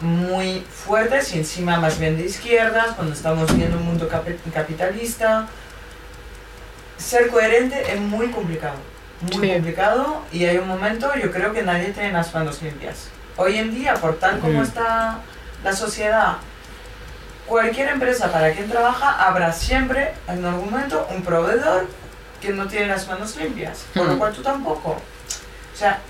muy 0.01 0.61
fuertes 0.61 1.35
y 1.35 1.39
encima 1.39 1.79
más 1.81 1.99
bien 1.99 2.19
de 2.19 2.25
izquierdas, 2.25 2.89
cuando 2.97 3.15
estamos 3.15 3.57
viendo 3.57 3.79
un 3.79 3.85
mundo 3.87 4.09
capi- 4.11 4.37
capitalista. 4.53 5.47
Ser 6.99 7.29
coherente 7.29 7.93
es 7.93 8.01
muy 8.01 8.29
complicado, 8.31 8.77
muy 9.33 9.47
Sí. 9.49 9.53
complicado 9.55 10.23
y 10.33 10.45
hay 10.45 10.59
un 10.59 10.69
momento, 10.69 11.11
yo 11.15 11.31
creo 11.31 11.53
que 11.53 11.63
nadie 11.63 11.89
tiene 11.93 12.13
las 12.13 12.33
manos 12.35 12.61
limpias. 12.63 13.09
Hoy 13.37 13.57
en 13.59 13.75
día, 13.75 13.95
por 13.95 14.19
tal 14.19 14.39
como 14.41 14.61
Mm. 14.61 14.65
está 14.65 15.19
la 15.63 15.73
sociedad, 15.75 16.37
cualquier 17.47 17.89
empresa 17.91 18.33
para 18.33 18.53
quien 18.53 18.69
trabaja 18.71 19.27
habrá 19.27 19.53
siempre 19.53 20.15
en 20.29 20.45
algún 20.45 20.71
momento 20.71 21.07
un 21.15 21.23
proveedor 21.23 21.87
que 22.41 22.51
no 22.51 22.67
tiene 22.67 22.87
las 22.87 23.07
manos 23.09 23.37
limpias, 23.37 23.87
por 23.95 24.07
lo 24.07 24.19
cual 24.19 24.33
tú 24.33 24.43
tampoco. 24.43 24.91
O 24.91 25.77
sea, 25.79 26.01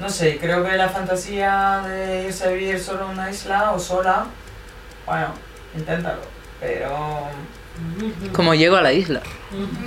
no 0.00 0.08
sé, 0.10 0.38
creo 0.38 0.64
que 0.64 0.76
la 0.76 0.88
fantasía 0.88 1.82
de 1.86 2.24
irse 2.26 2.44
a 2.44 2.48
vivir 2.48 2.80
solo 2.80 3.04
en 3.06 3.10
una 3.12 3.30
isla 3.30 3.72
o 3.72 3.78
sola, 3.78 4.26
bueno, 5.06 5.28
inténtalo, 5.76 6.22
pero 6.60 7.28
Como 8.32 8.54
llego 8.54 8.76
a 8.76 8.82
la 8.82 8.92
isla. 8.92 9.20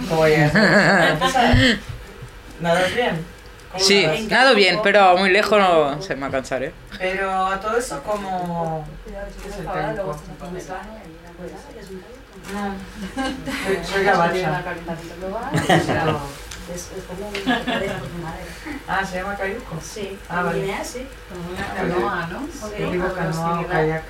¿cómo 0.10 0.28
llegas? 0.28 0.54
¿Nadas 2.62 2.96
bien? 2.96 3.26
¿Cómo 3.72 3.84
Sí, 3.84 4.06
nadas? 4.06 4.22
nado 4.30 4.56
bien, 4.56 4.80
pero 4.84 5.18
muy 5.18 5.30
lejos 5.30 5.60
no 5.60 6.02
se 6.02 6.16
me 6.16 6.22
va 6.22 6.28
a 6.28 6.32
cansar, 6.32 6.64
¿eh? 6.64 6.74
Pero 6.98 7.30
a 7.48 7.60
todo 7.60 7.78
eso 7.78 8.02
como... 8.04 8.88
¿Qué 9.06 9.50
es 9.50 9.58
el? 9.58 9.66
Soy, 12.46 13.86
soy 13.86 14.04
gabacha. 14.04 14.64
Ah, 18.88 19.06
se 19.06 19.18
llama 19.18 19.36
cayuco. 19.36 19.78
Sí, 19.82 20.18
Ah, 20.30 20.42
vale. 20.44 20.62
Guinea, 20.62 20.84
sí. 20.84 21.08
Como 21.30 21.50
una 21.50 21.74
canoa, 21.74 22.28
¿no? 22.28 22.48
Yo 22.78 22.92
digo 22.92 23.14
canoa 23.14 23.60
o 23.62 23.68
kayak. 23.68 24.04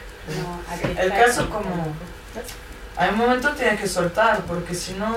El 0.97 1.09
caso 1.11 1.49
como... 1.49 1.93
Hay 2.97 3.09
un 3.09 3.17
momento 3.17 3.51
que 3.53 3.59
tienes 3.59 3.81
que 3.81 3.87
soltar, 3.87 4.41
porque 4.41 4.73
si 4.73 4.93
no... 4.93 5.15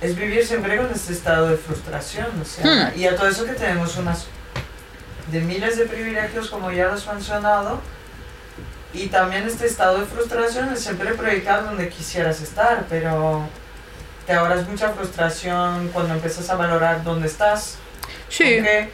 Es 0.00 0.16
vivir 0.16 0.44
siempre 0.44 0.76
con 0.76 0.90
este 0.90 1.12
estado 1.12 1.48
de 1.48 1.56
frustración, 1.56 2.26
o 2.40 2.44
sea... 2.44 2.90
Hmm. 2.92 2.98
Y 2.98 3.06
a 3.06 3.16
todo 3.16 3.28
eso 3.28 3.44
que 3.44 3.52
tenemos 3.52 3.96
unas... 3.96 4.26
De 5.30 5.40
miles 5.40 5.78
de 5.78 5.86
privilegios, 5.86 6.50
como 6.50 6.70
ya 6.70 6.86
los 6.88 7.06
has 7.06 7.14
mencionado, 7.14 7.80
y 8.94 9.08
también 9.08 9.44
este 9.46 9.66
estado 9.66 9.98
de 9.98 10.06
frustración 10.06 10.72
es 10.72 10.80
siempre 10.80 11.12
proyectar 11.14 11.64
donde 11.64 11.88
quisieras 11.88 12.40
estar, 12.40 12.86
pero... 12.88 13.46
Te 14.26 14.32
ahorras 14.32 14.66
mucha 14.66 14.88
frustración 14.88 15.88
cuando 15.92 16.14
empiezas 16.14 16.48
a 16.48 16.54
valorar 16.56 17.04
dónde 17.04 17.26
estás. 17.26 17.76
Sí. 18.30 18.54
Aunque 18.54 18.88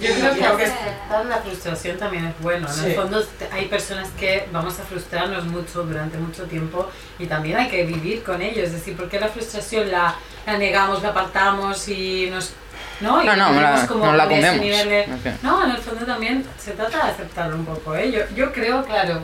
Yo 0.00 0.12
creo 0.14 0.32
que 0.56 0.64
que- 0.64 0.70
aceptar 0.70 1.26
la 1.26 1.38
frustración 1.38 1.98
también 1.98 2.26
es 2.26 2.34
bueno. 2.40 2.66
En 2.68 2.74
Sí. 2.74 2.86
el 2.86 2.94
fondo 2.96 3.24
hay 3.52 3.66
personas 3.66 4.08
que 4.18 4.48
vamos 4.52 4.78
a 4.80 4.82
frustrarnos 4.82 5.44
mucho 5.44 5.84
durante 5.84 6.18
mucho 6.18 6.44
tiempo 6.46 6.88
y 7.20 7.26
también 7.26 7.58
hay 7.58 7.68
que 7.68 7.84
vivir 7.84 8.22
con 8.24 8.42
ello. 8.42 8.62
Es 8.62 8.72
decir, 8.72 8.96
¿por 8.96 9.08
qué 9.08 9.20
la 9.20 9.28
frustración 9.28 9.90
la, 9.90 10.16
la 10.46 10.58
negamos, 10.58 11.02
la 11.02 11.10
apartamos 11.10 11.88
y 11.88 12.28
nos... 12.30 12.52
No, 13.00 13.22
y 13.22 13.26
No, 13.26 13.36
no, 13.36 13.50
vivimos 13.50 13.80
la- 13.80 13.86
como 13.86 14.06
nos 14.06 14.16
la 14.16 14.24
comemos. 14.24 14.60
nivel 14.60 14.88
de- 14.88 15.02
Ok. 15.14 15.42
No, 15.42 15.64
en 15.64 15.70
el 15.70 15.78
fondo 15.78 16.04
también 16.04 16.44
se 16.58 16.72
trata 16.72 16.96
de 17.06 17.12
aceptarlo 17.12 17.56
un 17.56 17.64
poco. 17.64 17.94
¿eh? 17.94 18.10
Yo, 18.10 18.20
yo 18.34 18.52
creo, 18.52 18.84
claro, 18.84 19.20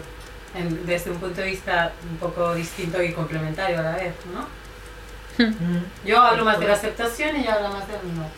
en- 0.55 0.87
desde 0.87 1.11
un 1.11 1.19
punto 1.19 1.41
de 1.41 1.49
vista 1.49 1.93
un 2.09 2.17
poco 2.19 2.55
distinto 2.55 3.03
y 3.03 3.13
complementario 3.13 3.81
a 3.81 3.83
la 3.83 3.93
vez, 3.97 4.15
¿no? 4.33 4.47
Mm. 5.45 5.79
Yo 6.05 6.23
hablo 6.23 6.45
más 6.45 6.61
de 6.61 6.69
la 6.69 6.75
aceptación 6.75 7.37
y 7.37 7.41
ella 7.41 7.55
habla 7.55 7.71
más 7.71 7.89
del 7.89 7.97
no. 8.17 8.29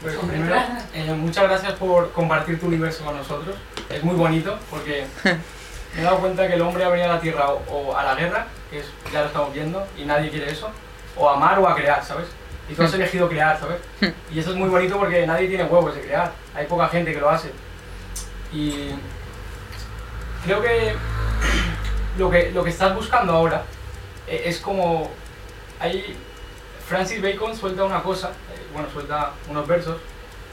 Pues 0.00 0.16
primero, 0.16 0.56
eh, 0.94 1.12
muchas 1.14 1.44
gracias 1.44 1.72
por 1.74 2.10
compartir 2.12 2.58
tu 2.60 2.66
universo 2.66 3.04
con 3.04 3.16
nosotros. 3.16 3.56
Es 3.88 4.02
muy 4.02 4.14
bonito 4.16 4.58
porque 4.70 5.06
me 5.94 6.00
he 6.00 6.02
dado 6.04 6.18
cuenta 6.18 6.46
que 6.48 6.54
el 6.54 6.62
hombre 6.62 6.84
ha 6.84 6.88
venido 6.88 7.10
a 7.10 7.14
la 7.16 7.20
Tierra 7.20 7.48
o, 7.50 7.62
o 7.70 7.96
a 7.96 8.02
la 8.02 8.14
guerra, 8.14 8.46
que 8.70 8.80
es, 8.80 8.86
ya 9.12 9.20
lo 9.20 9.26
estamos 9.26 9.52
viendo, 9.54 9.86
y 9.96 10.04
nadie 10.04 10.30
quiere 10.30 10.50
eso, 10.50 10.70
o 11.16 11.28
a 11.30 11.36
amar 11.36 11.58
o 11.58 11.68
a 11.68 11.74
crear, 11.74 12.04
¿sabes? 12.04 12.26
Y 12.68 12.74
tú 12.74 12.82
has 12.82 12.94
elegido 12.94 13.28
crear, 13.28 13.58
¿sabes? 13.58 13.80
Y 14.32 14.38
eso 14.38 14.50
es 14.50 14.56
muy 14.56 14.68
bonito 14.68 14.98
porque 14.98 15.26
nadie 15.26 15.48
tiene 15.48 15.64
huevos 15.64 15.94
de 15.94 16.00
crear. 16.00 16.32
Hay 16.54 16.66
poca 16.66 16.88
gente 16.88 17.12
que 17.12 17.20
lo 17.20 17.28
hace. 17.28 17.50
Y 18.52 18.90
creo 20.44 20.62
que 20.62 20.94
lo 22.18 22.30
que, 22.30 22.50
lo 22.52 22.64
que 22.64 22.70
estás 22.70 22.94
buscando 22.94 23.32
ahora 23.32 23.64
eh, 24.26 24.42
es 24.46 24.58
como... 24.58 25.10
Hay, 25.80 26.16
Francis 26.86 27.20
Bacon 27.22 27.56
suelta 27.56 27.84
una 27.84 28.02
cosa, 28.02 28.28
eh, 28.28 28.60
bueno, 28.72 28.88
suelta 28.90 29.32
unos 29.48 29.66
versos 29.66 29.96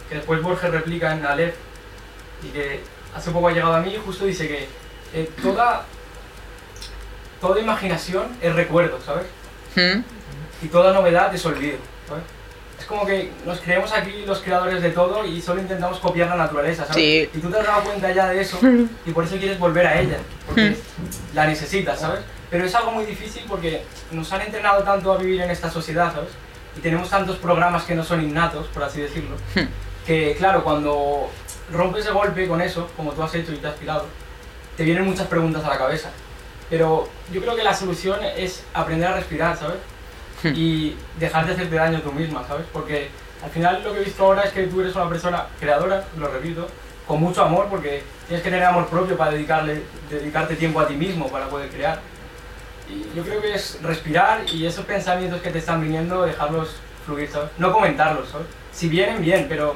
que 0.10 0.16
después 0.16 0.42
Borges 0.42 0.72
replica 0.72 1.14
en 1.14 1.26
Aleph 1.26 1.56
y 2.44 2.48
que 2.50 2.82
hace 3.16 3.32
poco 3.32 3.48
ha 3.48 3.52
llegado 3.52 3.74
a 3.74 3.82
mí 3.82 3.94
y 3.94 3.98
justo 3.98 4.26
dice 4.26 4.48
que 4.48 4.68
eh, 5.14 5.30
toda, 5.42 5.86
toda 7.40 7.60
imaginación 7.60 8.38
es 8.42 8.56
recuerdo, 8.56 9.00
¿sabes? 9.02 9.26
¿Mm? 9.76 10.02
Y 10.66 10.68
toda 10.68 10.94
novedad 10.94 11.34
es 11.34 11.46
olvido, 11.46 11.78
¿sabes? 12.12 12.24
Es 12.80 12.86
como 12.86 13.06
que 13.06 13.32
nos 13.46 13.60
creemos 13.60 13.92
aquí 13.94 14.24
los 14.26 14.40
creadores 14.40 14.82
de 14.82 14.90
todo 14.90 15.24
y 15.26 15.42
solo 15.42 15.62
intentamos 15.62 16.00
copiar 16.00 16.30
la 16.30 16.36
naturaleza, 16.36 16.86
¿sabes? 16.86 16.96
Sí. 16.96 17.30
Y 17.34 17.40
tú 17.40 17.50
te 17.50 17.60
has 17.60 17.66
dado 17.66 17.84
cuenta 17.84 18.12
ya 18.12 18.30
de 18.30 18.42
eso 18.42 18.60
y 19.06 19.12
por 19.12 19.24
eso 19.24 19.38
quieres 19.38 19.60
volver 19.60 19.86
a 19.86 20.00
ella, 20.00 20.18
porque 20.48 20.76
la 21.34 21.46
necesitas, 21.46 22.00
¿sabes? 22.00 22.22
Pero 22.50 22.66
es 22.66 22.76
algo 22.76 22.92
muy 22.92 23.06
difícil 23.06 23.44
porque 23.48 23.84
nos 24.12 24.32
han 24.34 24.42
entrenado 24.42 24.84
tanto 24.84 25.14
a 25.14 25.18
vivir 25.18 25.42
en 25.42 25.52
esta 25.52 25.70
sociedad, 25.70 26.14
¿sabes? 26.14 26.32
Y 26.76 26.80
tenemos 26.82 27.10
tantos 27.10 27.38
programas 27.38 27.84
que 27.84 27.96
no 27.96 28.04
son 28.04 28.22
innatos, 28.22 28.68
por 28.68 28.84
así 28.84 29.02
decirlo, 29.02 29.36
que 30.06 30.36
claro, 30.38 30.64
cuando 30.64 31.30
rompes 31.72 32.06
de 32.06 32.12
golpe 32.12 32.48
con 32.48 32.62
eso, 32.62 32.90
como 32.98 33.12
tú 33.12 33.24
has 33.24 33.34
hecho 33.36 33.54
y 33.54 33.58
te 33.58 33.68
has 33.68 33.76
tirado, 33.76 34.06
te 34.76 34.84
vienen 34.84 35.06
muchas 35.06 35.28
preguntas 35.28 35.64
a 35.64 35.70
la 35.70 35.78
cabeza. 35.78 36.10
Pero 36.70 37.10
yo 37.32 37.42
creo 37.42 37.56
que 37.56 37.64
la 37.64 37.74
solución 37.74 38.20
es 38.38 38.64
aprender 38.74 39.10
a 39.10 39.16
respirar, 39.18 39.58
¿sabes? 39.58 39.78
Y 40.56 40.96
dejar 41.20 41.46
de 41.46 41.54
hacerte 41.54 41.76
daño 41.76 42.02
tú 42.02 42.12
misma, 42.12 42.46
¿sabes? 42.48 42.66
Porque 42.72 43.10
al 43.44 43.50
final 43.50 43.84
lo 43.84 43.94
que 43.94 44.02
he 44.02 44.04
visto 44.04 44.24
ahora 44.24 44.44
es 44.44 44.52
que 44.52 44.68
tú 44.68 44.82
eres 44.82 44.96
una 44.96 45.10
persona 45.10 45.46
creadora, 45.60 46.06
lo 46.18 46.28
repito, 46.28 46.68
con 47.08 47.20
mucho 47.20 47.44
amor, 47.44 47.68
porque 47.70 48.04
tienes 48.28 48.44
que 48.44 48.50
tener 48.50 48.66
amor 48.66 48.88
propio 48.88 49.18
para 49.18 49.32
dedicarle, 49.32 49.82
dedicarte 50.10 50.56
tiempo 50.56 50.80
a 50.80 50.88
ti 50.88 50.96
mismo 50.96 51.28
para 51.30 51.48
poder 51.48 51.70
crear. 51.70 52.00
Y 52.90 53.16
yo 53.16 53.24
creo 53.24 53.42
que 53.42 53.54
es 53.54 53.80
respirar 53.82 54.42
y 54.52 54.66
esos 54.66 54.86
pensamientos 54.86 55.42
que 55.42 55.50
te 55.50 55.60
están 55.60 55.82
viniendo, 55.82 56.24
dejarlos 56.24 56.76
fluir, 57.06 57.30
¿sabes? 57.30 57.50
No 57.58 57.72
comentarlos, 57.72 58.30
¿sabes? 58.30 58.48
Si 58.72 58.90
vienen, 58.90 59.22
bien, 59.22 59.48
pero 59.50 59.76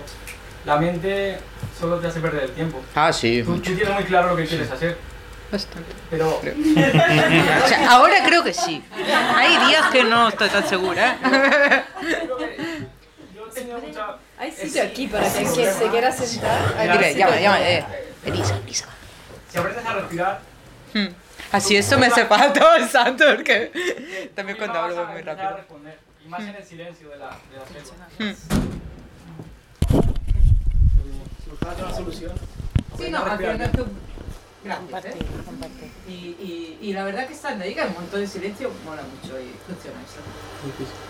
la 0.66 0.78
mente 0.78 1.38
solo 1.80 1.98
te 1.98 2.08
hace 2.08 2.20
perder 2.20 2.44
el 2.46 2.52
tiempo. 2.52 2.82
Ah, 2.94 3.12
sí. 3.12 3.44
Tú, 3.44 3.56
tú 3.56 3.74
tienes 3.74 3.94
muy 3.94 4.04
claro 4.04 4.30
lo 4.30 4.36
que 4.36 4.46
quieres 4.46 4.70
hacer, 4.72 4.98
Bastante. 5.56 5.96
pero 6.10 6.38
O 6.38 7.68
sea, 7.68 7.92
ahora 7.92 8.24
creo 8.26 8.44
que 8.44 8.54
sí. 8.54 8.84
Hay 9.36 9.68
días 9.68 9.90
que 9.90 10.04
no 10.04 10.28
estoy 10.28 10.50
tan 10.50 10.68
segura. 10.68 11.14
¿eh? 11.14 11.84
creo 13.34 13.68
yo 13.70 13.80
mucha... 13.80 14.18
Hay 14.38 14.52
sitio 14.52 14.84
aquí 14.84 15.08
para 15.08 15.32
que 15.32 15.46
se 15.46 15.88
quiera 15.90 16.12
sentar. 16.12 17.16
Llama, 17.16 17.40
llama. 17.40 17.62
Eh. 17.62 17.86
Elisa, 18.26 18.58
Elisa. 18.58 18.86
Si 19.50 19.58
aprendes 19.58 19.86
a 19.86 19.94
respirar, 19.94 20.42
Hmm. 20.94 21.08
Así 21.52 21.76
esto 21.76 21.98
me 21.98 22.06
hace 22.08 22.26
falta 22.26 22.76
el 22.78 22.88
santo, 22.88 23.26
porque 23.36 24.32
también 24.34 24.58
cuando 24.58 24.80
hablo 24.80 25.06
muy 25.08 25.22
rápido. 25.22 25.60
Y 26.24 26.28
más 26.30 26.42
en 26.42 26.56
el 26.56 26.64
silencio 26.64 27.10
de 27.10 27.18
la, 27.18 27.30
de 27.52 27.58
la 27.60 27.66
selva. 27.66 28.08
Hmm. 28.18 28.34
Si 31.44 31.50
buscas 31.50 31.80
una 31.80 31.94
solución, 31.94 32.32
Sí, 32.98 33.10
no, 33.12 33.26
al 33.26 33.38
final 33.38 33.72
¿eh? 34.66 35.14
Y, 36.08 36.12
y, 36.12 36.78
y 36.82 36.94
la 36.94 37.04
verdad 37.06 37.28
que 37.28 37.34
estando 37.34 37.64
ahí, 37.64 37.74
que 37.74 37.82
hay 37.82 37.88
un 37.90 37.96
montón 37.96 38.20
de 38.22 38.28
silencio, 38.28 38.72
mola 38.86 39.02
mucho 39.04 39.40
y 39.40 39.52
funciona 39.68 39.98
eso. 40.02 40.20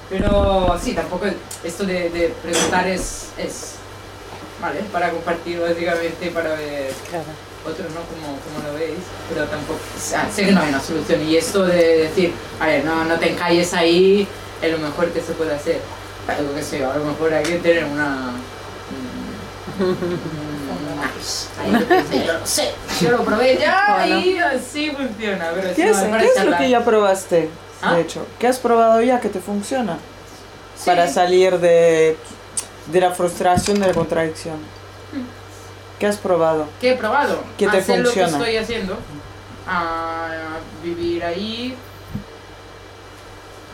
Pero 0.09 0.79
sí, 0.81 0.93
tampoco 0.93 1.25
esto 1.63 1.85
de, 1.85 2.09
de 2.09 2.33
preguntar 2.43 2.87
es, 2.87 3.29
es, 3.37 3.75
¿vale? 4.61 4.81
Para 4.91 5.09
compartir 5.11 5.59
básicamente, 5.59 6.31
para 6.31 6.49
ver 6.55 6.91
otros, 7.65 7.87
¿no? 7.91 8.01
Como, 8.01 8.37
como 8.39 8.67
lo 8.67 8.73
veis, 8.77 8.99
pero 9.29 9.45
tampoco, 9.45 9.79
o 9.95 9.99
sea, 9.99 10.29
sé 10.31 10.45
que 10.45 10.51
no 10.51 10.61
hay 10.61 10.69
una 10.69 10.81
solución 10.81 11.21
y 11.27 11.35
esto 11.35 11.65
de 11.65 11.97
decir, 11.97 12.33
a 12.59 12.67
ver, 12.67 12.85
no, 12.85 13.05
no 13.05 13.17
te 13.17 13.31
encalles 13.31 13.73
ahí, 13.73 14.27
es 14.61 14.71
lo 14.71 14.77
mejor 14.77 15.09
que 15.11 15.21
se 15.21 15.33
puede 15.33 15.53
hacer. 15.55 15.79
Algo 16.27 16.55
que 16.55 16.63
sé, 16.63 16.83
a 16.83 16.95
lo 16.97 17.05
mejor 17.05 17.33
hay 17.33 17.43
que 17.43 17.57
tener 17.59 17.85
una... 17.85 18.31
mm, 19.79 19.83
un 19.83 20.44
nice. 21.15 21.47
Ahí 21.59 22.25
yo 22.25 22.33
lo 22.33 22.45
sé, 22.45 22.71
yo 23.01 23.11
lo 23.11 23.23
probé 23.23 23.57
ya 23.57 24.05
y 24.07 24.37
así 24.37 24.91
funciona. 24.91 25.49
Pero 25.53 25.75
¿Qué 25.75 25.89
es, 25.89 25.97
qué 25.97 26.45
lo 26.45 26.57
que 26.57 26.69
ya 26.69 26.83
probaste? 26.83 27.49
¿Ah? 27.81 27.95
De 27.95 28.01
hecho, 28.01 28.25
¿qué 28.39 28.47
has 28.47 28.59
probado 28.59 29.01
ya 29.01 29.19
que 29.19 29.29
te 29.29 29.39
funciona? 29.39 29.97
Sí. 30.77 30.85
Para 30.85 31.07
salir 31.07 31.59
de, 31.59 32.17
de 32.87 33.01
la 33.01 33.11
frustración, 33.11 33.79
de 33.79 33.87
la 33.87 33.93
contradicción. 33.93 34.57
¿Qué 35.99 36.07
has 36.07 36.17
probado? 36.17 36.67
¿Qué 36.81 36.91
he 36.91 36.95
probado? 36.95 37.39
¿Qué 37.57 37.67
te 37.67 37.77
hacer 37.77 38.03
funciona? 38.03 38.31
lo 38.31 38.37
que 38.37 38.43
estoy 38.43 38.57
haciendo. 38.57 38.97
A 39.67 40.29
vivir 40.83 41.23
ahí. 41.23 41.75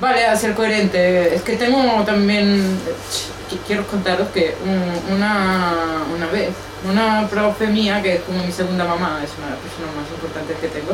Vale, 0.02 0.26
a 0.26 0.36
ser 0.36 0.54
coherente. 0.56 1.34
Es 1.36 1.42
que 1.44 1.56
tengo 1.56 1.80
también. 2.04 2.78
Quiero 3.68 3.86
contaros 3.86 4.30
que 4.34 4.56
un- 4.66 5.16
una, 5.16 5.74
una 6.16 6.28
vez, 6.28 6.50
una 6.90 7.28
profe 7.30 7.68
mía, 7.68 8.02
que 8.02 8.16
es 8.16 8.22
como 8.22 8.44
mi 8.44 8.52
segunda 8.52 8.84
mamá, 8.86 9.20
es 9.24 9.30
una 9.38 9.48
de 9.48 9.52
las 9.54 9.62
personas 9.62 9.96
más 9.96 10.10
importantes 10.10 10.58
que 10.58 10.68
tengo, 10.70 10.94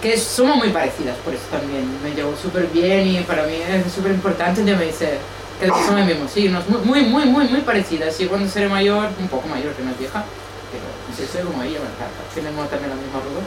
que 0.00 0.16
somos 0.16 0.56
muy 0.56 0.68
parecidas, 0.70 1.16
por 1.24 1.34
eso 1.34 1.42
también 1.50 1.84
me 2.04 2.12
llevo 2.14 2.34
súper 2.40 2.68
bien 2.68 3.06
y 3.08 3.18
para 3.24 3.42
mí 3.46 3.54
es 3.54 3.92
súper 3.92 4.12
importante. 4.12 4.62
Ella 4.62 4.76
me 4.76 4.86
dice 4.86 5.18
que 5.60 5.66
somos 5.66 6.06
mismos 6.06 6.30
signos, 6.30 6.68
muy, 6.68 6.80
muy, 6.82 7.02
muy, 7.02 7.24
muy, 7.26 7.48
muy 7.48 7.60
parecidas. 7.62 8.18
Y 8.20 8.26
cuando 8.26 8.48
seré 8.48 8.68
mayor, 8.68 9.08
un 9.18 9.28
poco 9.28 9.48
mayor 9.48 9.74
que 9.74 9.82
es 9.82 9.98
vieja, 9.98 10.24
pero 10.70 10.84
sé, 11.16 11.26
soy 11.30 11.42
como 11.44 11.62
ella, 11.64 11.80
me 11.80 11.86
encanta. 11.90 12.20
Tenemos 12.34 12.70
también 12.70 12.90
la 12.90 12.96
misma 12.96 13.18
arruga. 13.18 13.42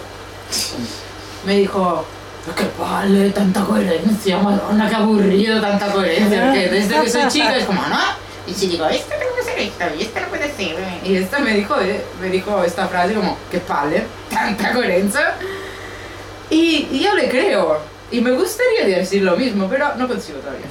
Me 1.45 1.57
dijo, 1.57 2.05
"Pero 2.05 2.22
qué 2.51 2.67
vale, 2.77 3.29
tanta 3.29 3.61
coherencia, 3.63 4.37
Madonna, 4.39 4.89
qué 4.89 4.95
aburrido 4.95 5.61
tanta 5.61 5.91
coherencia. 5.91 6.51
Que 6.51 6.69
desde 6.69 7.01
que 7.01 7.09
soy 7.09 7.27
chica 7.29 7.55
es 7.55 7.65
como, 7.65 7.81
¿no? 7.87 7.99
Y 8.45 8.53
si 8.53 8.67
digo, 8.67 8.85
esto 8.87 9.13
tengo 9.17 9.33
que 9.35 9.41
hacer 9.41 9.59
esto, 9.59 9.85
y 9.97 10.01
esto 10.03 10.19
no 10.19 10.27
puede 10.27 10.51
ser. 10.51 10.75
Y 11.05 11.15
esta 11.15 11.39
me 11.39 11.53
dijo, 11.53 11.79
eh, 11.79 12.03
me 12.19 12.29
dijo 12.29 12.61
esta 12.63 12.87
frase 12.87 13.13
como, 13.13 13.37
qué 13.49 13.61
vale, 13.67 14.03
tanta 14.29 14.73
coherencia. 14.73 15.35
Y, 16.49 16.89
y 16.91 16.99
yo 17.03 17.15
le 17.15 17.29
creo. 17.29 17.79
Y 18.11 18.21
me 18.21 18.31
gustaría 18.31 18.85
decir 18.85 19.23
lo 19.23 19.35
mismo, 19.37 19.67
pero 19.69 19.95
no 19.95 20.07
consigo 20.07 20.39
todavía. 20.39 20.67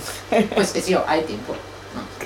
Pues 0.54 0.70
que 0.70 0.80
sí, 0.80 0.94
hay 1.06 1.22
tiempo. 1.22 1.56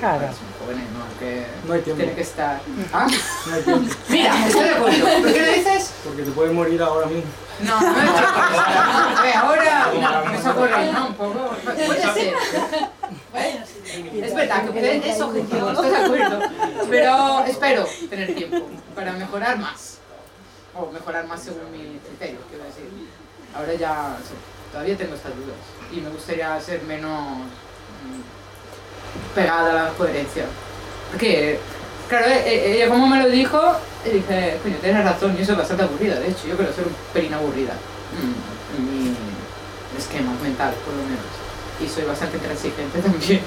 ¿No? 0.01 0.07
Claro. 0.17 0.27
Somos 0.33 0.53
jóvenes, 0.63 0.85
¿no? 0.91 1.19
Que 1.19 1.45
No 1.67 1.73
hay 1.73 1.81
tiempo. 1.81 1.97
tiene 1.99 2.15
que 2.15 2.21
estar. 2.21 2.61
¿Ah? 2.93 3.07
No 3.47 3.53
hay 3.55 3.61
tiempo, 3.63 3.95
Mira, 4.09 4.47
estoy 4.47 4.63
de 4.63 4.69
acuerdo. 4.69 5.05
¿Por 5.23 5.33
qué 5.33 5.41
lo 5.45 5.53
dices? 5.53 5.93
porque 6.03 6.23
te 6.23 6.31
puedes 6.31 6.53
morir 6.53 6.81
ahora 6.81 7.07
mismo. 7.07 7.29
No, 7.61 7.79
no. 7.81 7.93
Ve, 9.23 9.33
Ahora 9.33 9.91
no, 9.99 10.31
me 10.31 10.41
socorre, 10.41 10.91
¿no? 10.91 11.07
Un 11.07 11.13
poco. 11.15 11.55
Puede 11.65 12.13
ser. 12.13 12.33
Es 14.23 14.35
verdad 14.35 14.63
que 14.65 14.71
puede- 14.71 15.09
es 15.09 15.21
objetivo, 15.21 15.69
estoy 15.71 15.89
de 15.89 15.97
acuerdo. 15.97 16.39
Pero 16.89 17.39
espero 17.45 17.85
tener 18.09 18.35
tiempo 18.35 18.67
para 18.95 19.11
mejorar 19.13 19.57
más. 19.57 19.97
O 20.75 20.91
mejorar 20.91 21.25
más 21.27 21.41
según 21.41 21.71
mi 21.71 21.97
criterio, 22.07 22.39
quiero 22.49 22.63
decir. 22.65 22.85
Ahora 23.55 23.73
ya 23.73 24.17
sí, 24.23 24.33
todavía 24.71 24.95
tengo 24.97 25.15
estas 25.15 25.35
dudas. 25.35 25.57
Y 25.91 25.99
me 26.01 26.09
gustaría 26.09 26.59
ser 26.61 26.83
menos 26.83 27.37
mm, 27.37 28.21
pegada 29.35 29.69
a 29.71 29.83
la 29.85 29.89
coherencia. 29.91 30.45
Porque, 31.11 31.59
claro, 32.07 32.27
eh, 32.27 32.43
eh, 32.45 32.75
ella 32.75 32.89
como 32.89 33.07
me 33.07 33.21
lo 33.21 33.29
dijo, 33.29 33.59
dije, 34.03 34.59
coño, 34.63 34.75
tienes 34.81 35.03
razón, 35.03 35.35
yo 35.37 35.45
soy 35.45 35.55
bastante 35.55 35.83
aburrida, 35.83 36.19
de 36.19 36.29
hecho, 36.29 36.47
yo 36.47 36.57
creo 36.57 36.73
ser 36.73 36.85
un 36.85 36.95
pelín 37.13 37.33
aburrida. 37.33 37.73
en 38.77 38.83
mi 38.83 39.15
esquema 39.97 40.33
mental, 40.41 40.73
por 40.85 40.93
lo 40.93 41.03
menos. 41.03 41.25
Y 41.79 41.87
soy 41.87 42.05
bastante 42.05 42.37
intransigente 42.37 42.99
también. 43.03 43.41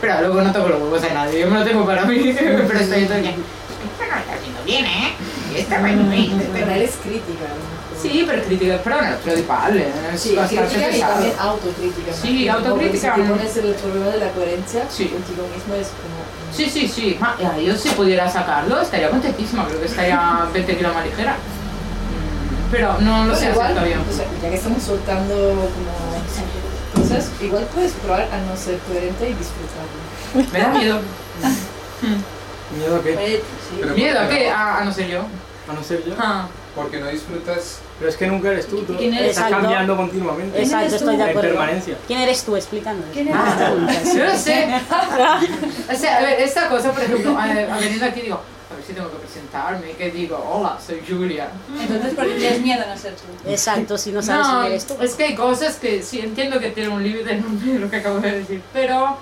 Pero 0.00 0.20
luego 0.20 0.42
no 0.42 0.52
toco 0.52 0.68
los 0.68 0.82
huevos 0.82 1.02
a 1.04 1.14
nadie, 1.14 1.40
yo 1.40 1.50
me 1.50 1.58
lo 1.58 1.64
tengo 1.64 1.86
para 1.86 2.04
mí. 2.04 2.34
Pero 2.38 2.78
estoy 2.78 3.04
todo 3.04 3.18
día, 3.18 3.30
Esto 3.30 4.04
no 4.08 4.16
está 4.20 4.34
haciendo 4.34 4.62
bien, 4.64 4.84
¿eh? 4.84 5.14
Esto 5.54 5.78
no 5.78 5.86
está 5.86 6.10
bien. 6.10 6.50
Pero 6.52 6.70
eres 6.70 6.94
crítica. 7.02 7.46
¿no? 7.48 7.76
Sí, 8.02 8.24
per 8.26 8.44
crítica, 8.44 8.76
però 8.84 8.96
non 9.00 9.12
è 9.12 9.16
principale. 9.16 9.86
Es 10.12 10.20
Sí, 10.20 10.34
bastante 10.36 10.74
crítica 10.74 10.96
y 10.96 11.00
también 11.00 11.32
autocrítica. 11.38 12.12
Sí, 12.12 12.48
autocrítica. 12.48 13.14
Si 13.16 13.22
pones 13.22 13.56
el 13.56 13.74
problema 13.74 14.06
de 14.12 14.18
la 14.18 14.30
coherencia 14.32 14.84
Sí. 14.90 15.06
contigo 15.08 15.48
mismo 15.54 15.74
es 15.74 15.88
como... 15.88 16.16
Sí, 16.52 16.68
sí, 16.70 16.86
sí. 16.88 17.16
Ma 17.18 17.34
eh, 17.40 17.62
io 17.62 17.74
se 17.76 17.90
pudiera 17.92 18.28
sacarlo 18.30 18.80
estaría 18.80 19.10
contentísima, 19.10 19.66
creo 19.66 19.80
que 19.80 19.86
estaría 19.86 20.46
20 20.52 20.76
kilos 20.76 20.94
más 20.94 21.04
ligera. 21.06 21.32
Mm, 21.32 22.70
Pero 22.70 23.00
no 23.00 23.24
lo 23.24 23.34
sé 23.34 23.46
Bueno, 23.46 23.50
hacer 23.50 23.52
igual, 23.52 23.74
todavía. 23.74 23.96
o 23.98 24.14
sea, 24.14 24.26
ya 24.42 24.48
que 24.50 24.56
estamos 24.56 24.82
soltando 24.82 25.34
como 25.34 27.02
cosas, 27.02 27.30
igual 27.40 27.66
puedes 27.74 27.92
probar 27.92 28.22
a 28.22 28.38
no 28.46 28.56
ser 28.56 28.78
coherente 28.86 29.24
y 29.30 29.34
disfrutarlo. 29.34 30.52
Me 30.52 30.58
da 30.60 30.68
miedo. 30.68 31.00
¿Miedo 32.76 32.96
a 32.96 33.02
qué? 33.02 33.16
Oye, 33.16 33.36
sí. 33.38 33.78
Pero 33.80 33.94
¿Miedo 33.94 34.18
a 34.18 34.22
¿por 34.22 34.30
qué 34.30 34.38
qué? 34.38 34.48
no? 34.50 34.56
A, 34.56 34.78
a 34.78 34.84
no 34.84 34.92
ser 34.92 35.08
yo. 35.08 35.20
A 35.68 35.72
no 35.72 35.82
ser 35.82 36.04
yo. 36.04 36.14
Ah. 36.18 36.48
Porque 36.74 36.98
no 37.00 37.08
disfrutas. 37.08 37.78
Pero 37.98 38.10
es 38.10 38.16
que 38.18 38.26
nunca 38.26 38.50
eres 38.50 38.66
tú, 38.66 38.82
tú 38.82 38.94
¿Quién 38.96 39.14
eres? 39.14 39.30
estás 39.30 39.44
Exacto. 39.44 39.62
cambiando 39.62 39.96
continuamente. 39.96 40.58
Exacto, 40.60 40.80
eres 40.86 40.92
estoy 40.94 41.14
tú? 41.14 41.18
de 41.18 41.24
En 41.24 41.30
acuerdo. 41.30 41.48
permanencia. 41.50 41.96
¿Quién 42.06 42.18
eres 42.20 42.42
tú 42.44 42.54
explicándonos? 42.56 43.12
¿Quién 43.14 43.28
eres 43.28 43.40
Ah, 43.40 43.72
Yo 44.14 44.24
no 44.26 44.36
sé. 44.38 44.68
O 45.92 45.96
sea, 45.98 46.18
a 46.18 46.20
ver, 46.22 46.40
esta 46.40 46.68
cosa, 46.68 46.92
por 46.92 47.02
ejemplo, 47.02 47.38
a, 47.38 47.44
a 47.44 47.78
veniendo 47.80 48.04
aquí 48.04 48.20
digo, 48.20 48.34
a 48.70 48.74
ver 48.74 48.84
si 48.86 48.92
tengo 48.92 49.10
que 49.10 49.16
presentarme, 49.16 49.92
que 49.92 50.10
digo, 50.10 50.36
hola, 50.52 50.76
soy 50.84 51.00
Julia. 51.08 51.48
Entonces, 51.80 52.12
¿por 52.14 52.26
qué 52.26 52.34
tienes 52.34 52.60
miedo 52.60 52.82
a 52.84 52.86
no 52.94 52.96
ser 53.00 53.14
tú? 53.14 53.50
Exacto, 53.50 53.96
si 53.96 54.12
no 54.12 54.20
sabes 54.22 54.46
quién 54.46 54.64
eres 54.66 54.86
tú. 54.86 54.94
es 55.00 55.14
que 55.14 55.24
hay 55.24 55.34
cosas 55.34 55.76
que 55.76 56.02
sí 56.02 56.20
entiendo 56.20 56.60
que 56.60 56.70
tienen 56.72 56.92
un 56.92 57.02
límite 57.02 57.32
en 57.32 57.80
lo 57.80 57.88
que 57.90 57.96
acabo 57.96 58.20
de 58.20 58.40
decir, 58.40 58.60
pero... 58.74 59.16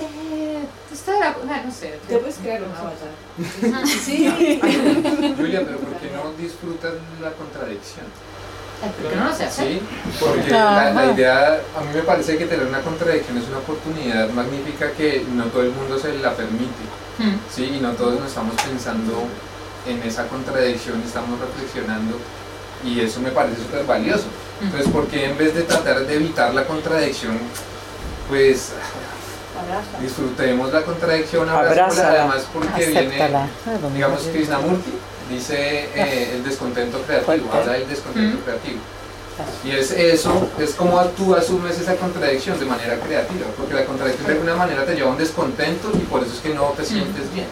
Eh, 0.00 0.43
está 0.92 1.30
eh, 1.30 1.62
no 1.64 1.72
sé. 1.72 1.98
Te 2.08 2.18
puedes 2.18 2.36
crear 2.36 2.62
un 2.62 2.70
avatar. 2.72 3.84
Sí. 3.86 4.60
Julia, 5.36 5.62
pero 5.64 5.78
¿por 5.78 5.94
qué 5.96 6.10
no 6.12 6.32
disfrutas 6.40 6.92
la 7.20 7.32
contradicción? 7.32 8.06
Porque 9.00 9.16
no 9.16 9.24
lo 9.24 9.34
sé 9.34 9.44
hacer. 9.44 9.66
Sí, 9.66 9.80
porque 10.20 10.50
la, 10.50 10.92
la 10.92 11.12
idea, 11.12 11.60
a 11.76 11.80
mí 11.80 11.88
me 11.94 12.02
parece 12.02 12.36
que 12.36 12.44
tener 12.44 12.66
una 12.66 12.80
contradicción 12.80 13.38
es 13.38 13.48
una 13.48 13.58
oportunidad 13.58 14.28
magnífica 14.30 14.92
que 14.92 15.24
no 15.32 15.44
todo 15.44 15.62
el 15.62 15.70
mundo 15.70 15.98
se 15.98 16.18
la 16.18 16.34
permite. 16.34 16.84
Hmm. 17.18 17.36
Sí, 17.50 17.76
y 17.76 17.80
no 17.80 17.92
todos 17.92 18.18
nos 18.18 18.28
estamos 18.28 18.54
pensando 18.56 19.24
en 19.86 20.02
esa 20.02 20.26
contradicción, 20.26 21.00
estamos 21.02 21.38
reflexionando 21.40 22.18
y 22.84 23.00
eso 23.00 23.20
me 23.20 23.30
parece 23.30 23.62
súper 23.62 23.84
valioso. 23.84 24.26
Hmm. 24.60 24.64
Entonces, 24.66 24.90
¿por 24.90 25.06
qué 25.06 25.26
en 25.26 25.38
vez 25.38 25.54
de 25.54 25.62
tratar 25.62 26.06
de 26.06 26.14
evitar 26.14 26.52
la 26.52 26.66
contradicción, 26.66 27.38
pues 28.28 28.72
Abraza. 29.58 29.98
disfrutemos 30.00 30.72
la 30.72 30.82
contradicción, 30.82 31.48
abrázala, 31.48 32.08
además 32.22 32.46
porque 32.52 32.86
viene, 32.86 33.00
acéptala. 33.22 33.48
digamos, 33.94 34.22
Krishnamurti 34.32 34.90
dice 35.30 35.88
eh, 35.94 36.32
el 36.34 36.44
descontento 36.44 37.00
creativo, 37.02 37.50
habla 37.52 37.72
del 37.72 37.88
descontento 37.88 38.38
Mm. 38.38 38.42
creativo. 38.42 38.78
Y 39.64 39.70
es 39.72 39.90
eso, 39.90 40.48
es 40.60 40.74
como 40.74 41.00
tú 41.06 41.34
asumes 41.34 41.78
esa 41.80 41.96
contradicción 41.96 42.58
de 42.60 42.66
manera 42.66 42.96
creativa, 43.00 43.46
porque 43.56 43.74
la 43.74 43.84
contradicción 43.84 44.26
de 44.28 44.32
alguna 44.34 44.54
manera 44.54 44.84
te 44.84 44.94
lleva 44.94 45.08
a 45.08 45.12
un 45.12 45.18
descontento 45.18 45.90
y 45.94 45.98
por 46.00 46.22
eso 46.22 46.34
es 46.34 46.40
que 46.40 46.54
no 46.54 46.66
te 46.76 46.84
sientes 46.84 47.32
bien. 47.34 47.46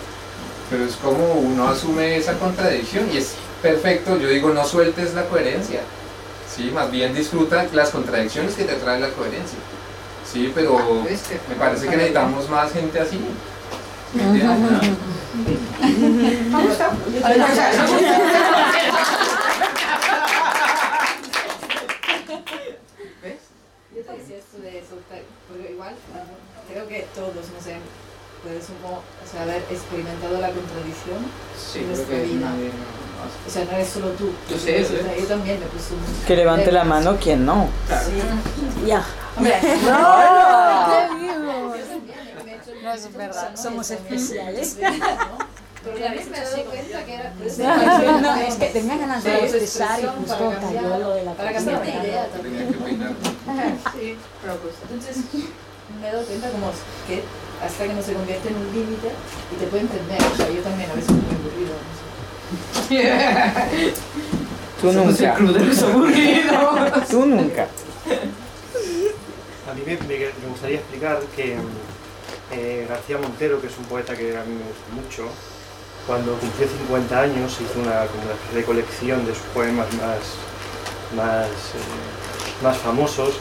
Pero 0.71 0.85
es 0.85 0.95
como 0.97 1.33
uno 1.35 1.69
asume 1.69 2.17
esa 2.17 2.35
contradicción 2.35 3.11
y 3.13 3.17
es 3.17 3.33
perfecto, 3.61 4.17
yo 4.17 4.29
digo, 4.29 4.51
no 4.51 4.65
sueltes 4.65 5.15
la 5.15 5.25
coherencia, 5.25 5.81
¿sí? 6.55 6.71
más 6.73 6.89
bien 6.91 7.15
disfruta 7.15 7.67
las 7.73 7.91
contradicciones 7.91 8.55
que 8.55 8.63
te 8.65 8.75
trae 8.75 9.01
la 9.01 9.09
coherencia. 9.09 9.59
Sí, 10.33 10.51
pero 10.55 11.03
¿Ves 11.05 11.23
que- 11.23 11.41
me 11.49 11.55
parece 11.57 11.87
que 11.89 11.97
necesitamos 11.97 12.49
más 12.49 12.73
gente 12.73 12.99
así. 13.01 13.21
¿Ves? 23.23 23.37
Yo 23.95 24.03
te 24.03 24.13
decía 24.19 24.37
esto 24.39 24.59
de 24.63 24.83
soltar, 24.89 25.23
porque 25.49 25.73
igual 25.73 25.95
creo 26.71 26.89
que 26.89 27.07
todos, 27.15 27.35
no 27.35 27.61
sé, 27.63 27.77
puedes 28.43 28.65
como, 28.67 28.99
o 28.99 29.27
sea, 29.31 29.43
haber 29.43 29.63
experimentado 29.71 30.41
la 30.41 30.51
contradicción 30.51 31.19
Sí, 31.57 31.81
en 31.81 31.89
nuestra 31.89 32.17
vida. 32.19 32.51
nadie 32.51 32.71
O 33.47 33.51
sea, 33.51 33.65
no 33.65 33.71
eres 33.73 33.89
solo 33.89 34.09
tú. 34.11 34.31
Yo 34.51 34.59
sé, 34.59 34.83
O 34.85 34.89
sea, 34.89 34.99
sé. 35.15 35.21
yo 35.21 35.27
también 35.27 35.61
me 35.61 35.67
puse 35.67 35.95
un... 35.95 36.25
Que 36.27 36.37
levante 36.37 36.73
la 36.73 36.85
mano 36.85 37.17
quien 37.21 37.47
no. 37.47 37.69
Sí. 37.89 38.87
Ya. 38.87 39.05
Hombre, 39.37 39.55
No. 39.85 41.75
He 41.75 42.55
hecho- 42.55 42.73
No 42.83 42.93
es 42.93 43.13
verdad, 43.17 43.57
somos 43.57 43.91
no, 43.91 43.97
especiales. 43.97 44.77
¿no? 44.81 45.53
Pero 45.85 45.97
me 45.99 46.07
he 46.07 46.41
dado 46.45 46.65
cuenta 46.65 47.05
que 47.05 47.15
era... 47.15 47.33
No, 48.21 48.35
es 48.37 48.55
que 48.55 48.67
tenía 48.67 48.97
ganas 48.99 49.25
de 49.25 49.35
expresar 49.37 49.99
y 50.01 50.07
justo 50.07 50.37
para 50.39 50.61
cambiar- 50.61 50.85
cayó 50.85 50.99
lo 50.99 51.11
de 51.15 51.25
la 51.25 51.33
Para 51.35 51.53
cambiar 51.53 51.83
de 51.83 51.91
idea 51.91 52.27
también. 52.29 52.69
Sí, 53.99 54.17
pero 54.41 54.57
pues 54.59 54.75
entonces 54.83 55.17
me 56.01 56.09
he 56.09 56.13
dado 56.13 56.25
cuenta 56.25 56.51
como 56.51 56.67
que 57.09 57.23
hasta 57.65 57.85
que 57.85 57.95
no 57.95 58.03
se 58.03 58.13
convierte 58.13 58.49
en 58.49 58.57
un 58.57 58.73
límite 58.73 59.09
y 59.53 59.57
te 59.57 59.67
puede 59.67 59.83
entender, 59.83 60.19
o 60.23 60.37
sea, 60.37 60.49
yo 60.51 60.61
también 60.63 60.91
a 60.91 60.95
veces 60.95 61.11
me 61.11 61.17
he 61.19 61.35
aburrido, 61.35 61.75
no 61.75 62.83
sé. 62.89 63.95
Tú 64.81 64.93
nunca. 64.93 65.37
Tú 67.11 67.27
nunca. 67.27 67.67
A 69.73 69.75
mí 69.75 69.81
me, 69.87 70.49
gustaría 70.51 70.81
explicar 70.81 71.19
que 71.35 71.57
eh, 72.53 72.87
García 72.87 73.17
Montero, 73.17 73.59
que 73.59 73.69
es 73.69 73.79
un 73.79 73.85
poeta 73.87 74.15
que 74.15 74.37
a 74.37 74.45
mí 74.45 74.53
me 74.53 74.65
gusta 74.69 74.93
mucho, 74.95 75.33
cuando 76.07 76.35
cumplió 76.35 76.69
50 76.69 77.19
años 77.19 77.59
hizo 77.59 77.81
una, 77.81 78.03
una 78.03 78.37
recolección 78.53 79.25
de 79.25 79.33
sus 79.33 79.45
poemas 79.55 79.87
más, 79.95 80.19
más, 81.17 81.47
eh, 81.49 82.63
más 82.63 82.77
famosos 82.77 83.37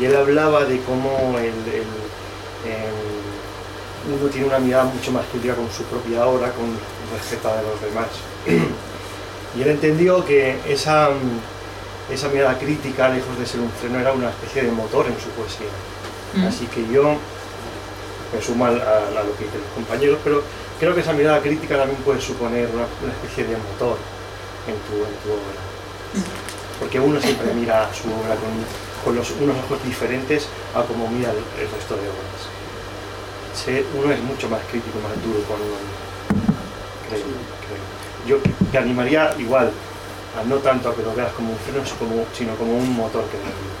y 0.00 0.06
él 0.06 0.16
hablaba 0.16 0.64
de 0.64 0.80
cómo 0.84 1.36
el, 1.38 1.48
el, 1.48 1.84
em, 2.64 3.04
uno 4.18 4.30
tiene 4.30 4.46
una 4.46 4.60
mirada 4.60 4.84
mucho 4.84 5.12
más 5.12 5.26
crítica 5.26 5.54
con 5.54 5.70
su 5.70 5.82
propia 5.82 6.26
obra, 6.26 6.50
con 6.52 6.78
respecto 7.14 7.50
a 7.50 7.60
los 7.60 7.78
demás. 7.82 8.08
Y 9.56 9.62
él 9.62 9.68
entendió 9.68 10.24
que 10.24 10.58
esa, 10.66 11.10
mm, 11.10 11.53
esa 12.10 12.28
mirada 12.28 12.58
crítica, 12.58 13.08
lejos 13.08 13.38
de 13.38 13.46
ser 13.46 13.60
un 13.60 13.70
freno, 13.70 13.98
era 13.98 14.12
una 14.12 14.30
especie 14.30 14.62
de 14.62 14.70
motor 14.72 15.06
en 15.06 15.18
su 15.18 15.28
poesía. 15.30 15.72
Mm. 16.34 16.46
Así 16.46 16.66
que 16.66 16.86
yo 16.92 17.16
me 18.34 18.42
sumo 18.42 18.66
a, 18.66 18.68
a 18.70 19.22
lo 19.24 19.32
que 19.36 19.44
dicen 19.44 19.60
los 19.60 19.72
compañeros, 19.74 20.18
pero 20.24 20.42
creo 20.80 20.94
que 20.94 21.00
esa 21.00 21.12
mirada 21.12 21.40
crítica 21.40 21.76
también 21.78 22.00
puede 22.02 22.20
suponer 22.20 22.68
una, 22.74 22.86
una 23.02 23.12
especie 23.12 23.44
de 23.44 23.56
motor 23.56 23.96
en 24.66 24.74
tu, 24.86 24.94
en 25.04 25.14
tu 25.22 25.28
obra. 25.32 25.60
Porque 26.80 26.98
uno 27.00 27.20
siempre 27.20 27.52
mira 27.54 27.88
su 27.94 28.08
obra 28.08 28.34
con, 28.36 28.52
con 29.04 29.14
los, 29.14 29.30
unos 29.40 29.56
ojos 29.64 29.82
diferentes 29.84 30.48
a 30.74 30.82
como 30.82 31.08
mira 31.08 31.30
el, 31.30 31.38
el 31.38 31.70
resto 31.70 31.94
de 31.94 32.02
obras. 32.02 32.42
Se- 33.54 33.84
uno 33.96 34.12
es 34.12 34.20
mucho 34.20 34.48
más 34.48 34.60
crítico, 34.70 34.98
más 35.00 35.14
duro 35.24 35.40
con 35.46 35.56
uno 35.56 35.78
mismo. 35.78 36.54
Creo, 37.08 37.22
creo. 37.64 37.84
Yo 38.26 38.38
te 38.72 38.78
animaría 38.78 39.32
igual 39.38 39.70
no 40.42 40.56
tanto 40.58 40.88
a 40.90 40.94
que 40.96 41.02
lo 41.02 41.14
veas 41.14 41.32
como 41.32 41.52
un 41.52 41.58
freno, 41.58 41.84
sino 42.34 42.56
como, 42.56 42.74
un 42.74 42.96
motor 42.96 43.24
que 43.30 43.38
te 43.38 43.46
ayuda. 43.46 43.78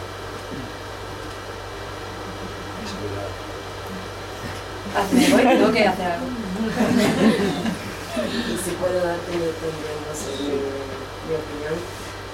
Hazme 4.94 5.28
voy, 5.34 5.42
tengo 5.42 5.72
que 5.72 5.88
hacer 5.88 6.06
algo. 6.12 6.26
y 8.14 8.54
si 8.62 8.70
puedo 8.78 8.94
darte 9.02 9.32
mi, 9.34 9.50
también, 9.58 9.98
no 10.06 10.14
sé, 10.14 10.30
mi, 10.38 10.54
mi 10.54 11.34
opinión, 11.34 11.74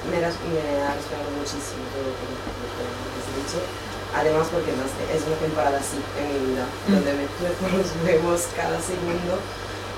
me, 0.08 0.16
ha 0.20 0.28
resonado 0.28 1.30
muchísimo 1.36 1.88
todo 1.92 2.04
lo 2.08 2.12
que, 2.12 2.28
has 2.28 3.32
dicho. 3.40 3.64
Además 4.12 4.48
porque 4.52 4.72
no 4.74 4.84
sé, 4.84 5.06
es 5.16 5.22
una 5.24 5.36
temporada 5.36 5.78
así 5.78 5.96
en 6.20 6.26
mi 6.28 6.52
vida, 6.52 6.66
donde 6.88 7.12
me 7.14 7.24
los 7.76 7.88
huevos 8.04 8.48
cada 8.56 8.80
segundo 8.80 9.38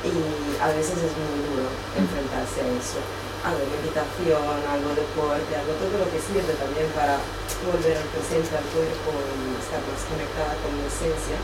y 0.05 0.13
a 0.61 0.69
veces 0.75 0.99
es 0.99 1.13
muy 1.19 1.39
duro 1.47 1.67
enfrentarse 1.97 2.61
a 2.63 2.69
eso. 2.79 3.01
Algo 3.43 3.59
de 3.59 3.69
meditación, 3.75 4.57
algo 4.71 4.89
de 4.95 5.03
deporte, 5.03 5.51
algo 5.51 5.75
todo 5.83 5.99
lo 5.99 6.07
que 6.07 6.23
sirve 6.23 6.55
también 6.55 6.87
para 6.95 7.19
volver 7.67 7.99
al 7.99 8.09
presente, 8.15 8.55
al 8.55 8.67
cuerpo 8.71 9.11
y 9.19 9.59
estar 9.59 9.83
más 9.83 10.03
conectada 10.07 10.55
con 10.63 10.71
mi 10.79 10.87
esencia. 10.87 11.39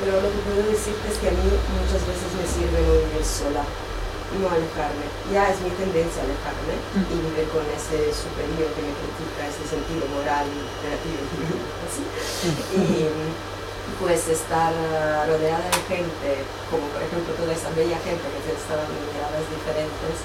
Pero 0.00 0.20
lo 0.20 0.28
que 0.28 0.40
puedo 0.44 0.62
decirte 0.68 1.06
es 1.08 1.16
que 1.22 1.28
a 1.30 1.34
mí 1.36 1.46
muchas 1.48 2.02
veces 2.04 2.28
me 2.36 2.44
sirve 2.44 2.78
no 2.84 3.00
vivir 3.00 3.24
sola, 3.24 3.64
no 3.64 4.44
alejarme. 4.50 5.06
Ya 5.32 5.48
es 5.48 5.58
mi 5.64 5.70
tendencia 5.72 6.20
a 6.20 6.28
alejarme 6.28 6.74
y 7.08 7.16
vivir 7.16 7.48
con 7.48 7.64
ese 7.70 8.12
superior 8.12 8.68
que 8.74 8.82
me 8.84 8.92
critica, 8.92 9.48
ese 9.48 9.64
sentido 9.64 10.04
moral 10.12 10.44
y 10.50 10.60
creativo. 10.82 11.24
así. 11.86 12.04
Y 12.76 13.08
pues 14.00 14.26
estar 14.26 14.72
rodeada 15.28 15.64
de 15.70 15.80
gente, 15.86 16.30
como 16.70 16.88
por 16.90 17.00
ejemplo 17.04 17.30
toda 17.38 17.52
esa 17.54 17.70
bella 17.78 18.00
gente 18.02 18.26
que 18.26 18.40
te 18.42 18.52
está 18.56 18.74
dando 18.74 18.98
miradas 19.06 19.44
diferentes, 19.46 20.16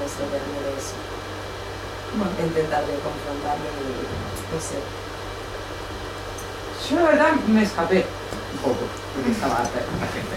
rodearme 0.00 0.58
de 0.64 0.72
eso. 0.78 0.94
Intentar 2.44 2.84
de 2.86 2.94
confrontarme 3.00 3.68
y 3.72 4.54
no 4.54 4.60
sé. 4.60 4.78
Yo 6.90 6.96
la 7.00 7.06
verdad 7.06 7.32
me 7.46 7.62
escapé 7.62 8.04
un 8.54 8.58
poco, 8.58 8.84
porque 9.14 9.30
estaba 9.30 9.60
de 9.60 9.80
tanta 9.80 10.06
gente. 10.12 10.36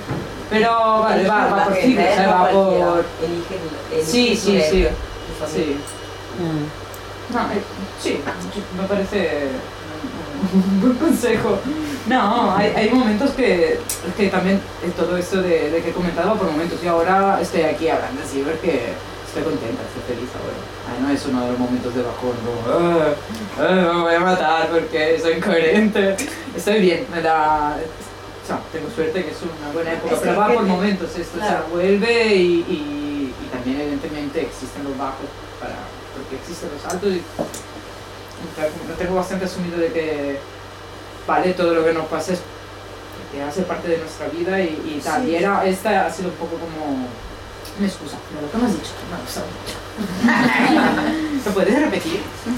Pero 0.50 1.00
vale, 1.02 1.28
va, 1.28 1.48
va 1.48 1.58
La 1.58 1.66
por 1.66 1.76
ciclos, 1.76 2.06
¿eh? 2.06 2.28
va 2.28 2.50
por... 2.50 3.06
Elige 3.24 3.56
el- 4.00 4.06
Sí, 4.06 4.36
sí, 4.38 4.62
sí. 4.62 4.88
Sí. 5.52 5.78
No, 7.34 7.40
eh, 7.52 7.62
sí, 8.02 8.22
me 8.80 8.88
parece 8.88 9.50
un 10.54 10.82
buen 10.82 10.94
consejo. 10.96 11.58
No, 12.06 12.56
hay, 12.56 12.72
hay 12.76 12.90
momentos 12.92 13.32
que, 13.32 13.80
que 14.16 14.28
también 14.30 14.62
todo 14.96 15.18
esto 15.18 15.42
de, 15.42 15.72
de 15.72 15.82
que 15.82 15.92
comentaba 15.92 16.36
por 16.36 16.52
momentos 16.52 16.80
y 16.84 16.88
ahora 16.88 17.40
estoy 17.42 17.64
aquí 17.64 17.90
hablando 17.90 18.22
así 18.24 18.44
porque 18.48 18.94
estoy 19.36 19.44
contenta, 19.52 19.82
estoy 19.84 20.16
feliz 20.16 20.30
ahora. 20.32 20.56
Ay, 20.88 21.04
no 21.04 21.10
es 21.12 21.26
uno 21.26 21.42
de 21.44 21.52
los 21.52 21.60
momentos 21.60 21.94
de 21.94 22.02
bajón, 22.04 22.32
como, 22.40 22.62
"Ah, 22.74 23.14
ah, 23.60 23.94
me 23.96 24.02
voy 24.04 24.16
a 24.16 24.20
matar 24.22 24.70
porque 24.70 25.20
soy 25.20 25.34
incoherente. 25.34 26.16
Estoy 26.56 26.80
bien, 26.82 27.06
me 27.14 27.22
da... 27.22 27.76
O 27.76 28.48
sea, 28.48 28.60
tengo 28.72 28.90
suerte 28.96 29.26
que 29.26 29.32
es 29.32 29.38
una 29.42 29.74
buena 29.74 29.94
época, 29.94 30.16
pero 30.22 30.38
va 30.38 30.48
por 30.54 30.64
momentos 30.64 31.10
esto, 31.18 31.38
o 31.38 31.40
sea, 31.40 31.50
claro. 31.50 31.66
vuelve 31.72 32.28
y, 32.36 32.64
y, 32.70 33.34
y 33.44 33.48
también 33.52 33.82
evidentemente 33.82 34.42
existen 34.42 34.84
los 34.84 34.96
bajos 34.98 35.26
para, 35.60 35.74
porque 36.14 36.36
existen 36.36 36.70
los 36.72 36.86
altos 36.94 37.10
y 37.12 37.24
lo 38.88 38.94
tengo 38.96 39.16
bastante 39.16 39.46
asumido 39.46 39.78
de 39.80 39.92
que 39.92 40.40
vale 41.28 41.54
todo 41.54 41.74
lo 41.74 41.84
que 41.84 41.94
nos 41.94 42.06
pasa 42.06 42.34
es 42.34 42.40
que 43.34 43.42
hace 43.42 43.64
parte 43.64 43.88
de 43.88 43.98
nuestra 43.98 44.28
vida 44.28 44.62
y, 44.62 44.96
y 44.96 45.02
tal. 45.04 45.24
Sí. 45.24 45.32
Y 45.32 45.36
era, 45.38 45.66
esta 45.66 46.06
ha 46.06 46.12
sido 46.12 46.30
un 46.30 46.36
poco 46.36 46.58
como 46.58 47.08
una 47.78 47.88
excusa, 47.88 48.18
pero 48.30 48.42
lo 48.42 48.52
que 48.52 48.58
me 48.58 48.66
has 48.66 48.74
dicho 48.74 48.92
me 49.10 49.16
ha 49.18 49.22
gustado 49.22 49.46
mucho. 49.48 49.76
¿Lo 51.46 51.52
puedes 51.54 51.80
repetir? 51.82 52.22
Por 52.46 52.54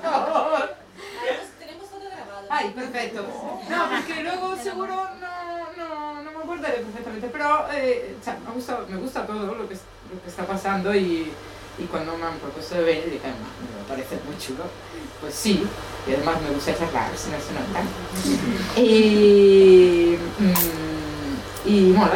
favor. 0.00 0.74
Tenemos 1.58 1.90
todo 1.90 2.00
grabado. 2.00 2.46
Ay, 2.50 2.70
perfecto. 2.70 3.26
No, 3.70 3.88
porque 3.90 4.22
luego 4.22 4.56
seguro 4.62 4.94
no, 5.20 5.68
no, 5.76 6.22
no 6.22 6.30
me 6.32 6.38
acordaré 6.38 6.78
perfectamente, 6.78 7.28
pero 7.32 7.66
eh, 7.72 8.16
o 8.20 8.24
sea, 8.24 8.38
me, 8.46 8.52
gusta, 8.54 8.80
me 8.88 8.96
gusta 8.96 9.26
todo 9.26 9.46
lo 9.54 9.68
que, 9.68 9.74
lo 9.74 10.22
que 10.22 10.28
está 10.28 10.44
pasando 10.46 10.94
y, 10.94 11.32
y 11.78 11.84
cuando 11.90 12.16
me 12.18 12.24
han 12.26 12.38
propuesto 12.38 12.74
de 12.76 12.82
venir 12.84 13.04
dije, 13.10 13.28
"Ma, 13.28 13.34
me 13.80 13.84
parece 13.88 14.18
muy 14.26 14.36
chulo. 14.38 14.64
Pues 15.20 15.34
sí, 15.34 15.64
y 16.08 16.12
además 16.14 16.40
me 16.42 16.50
gusta 16.50 16.76
charlar, 16.76 17.10
si 17.16 17.30
no 17.30 17.38
se 17.38 17.52
nota. 17.54 17.82
Y 18.76 20.11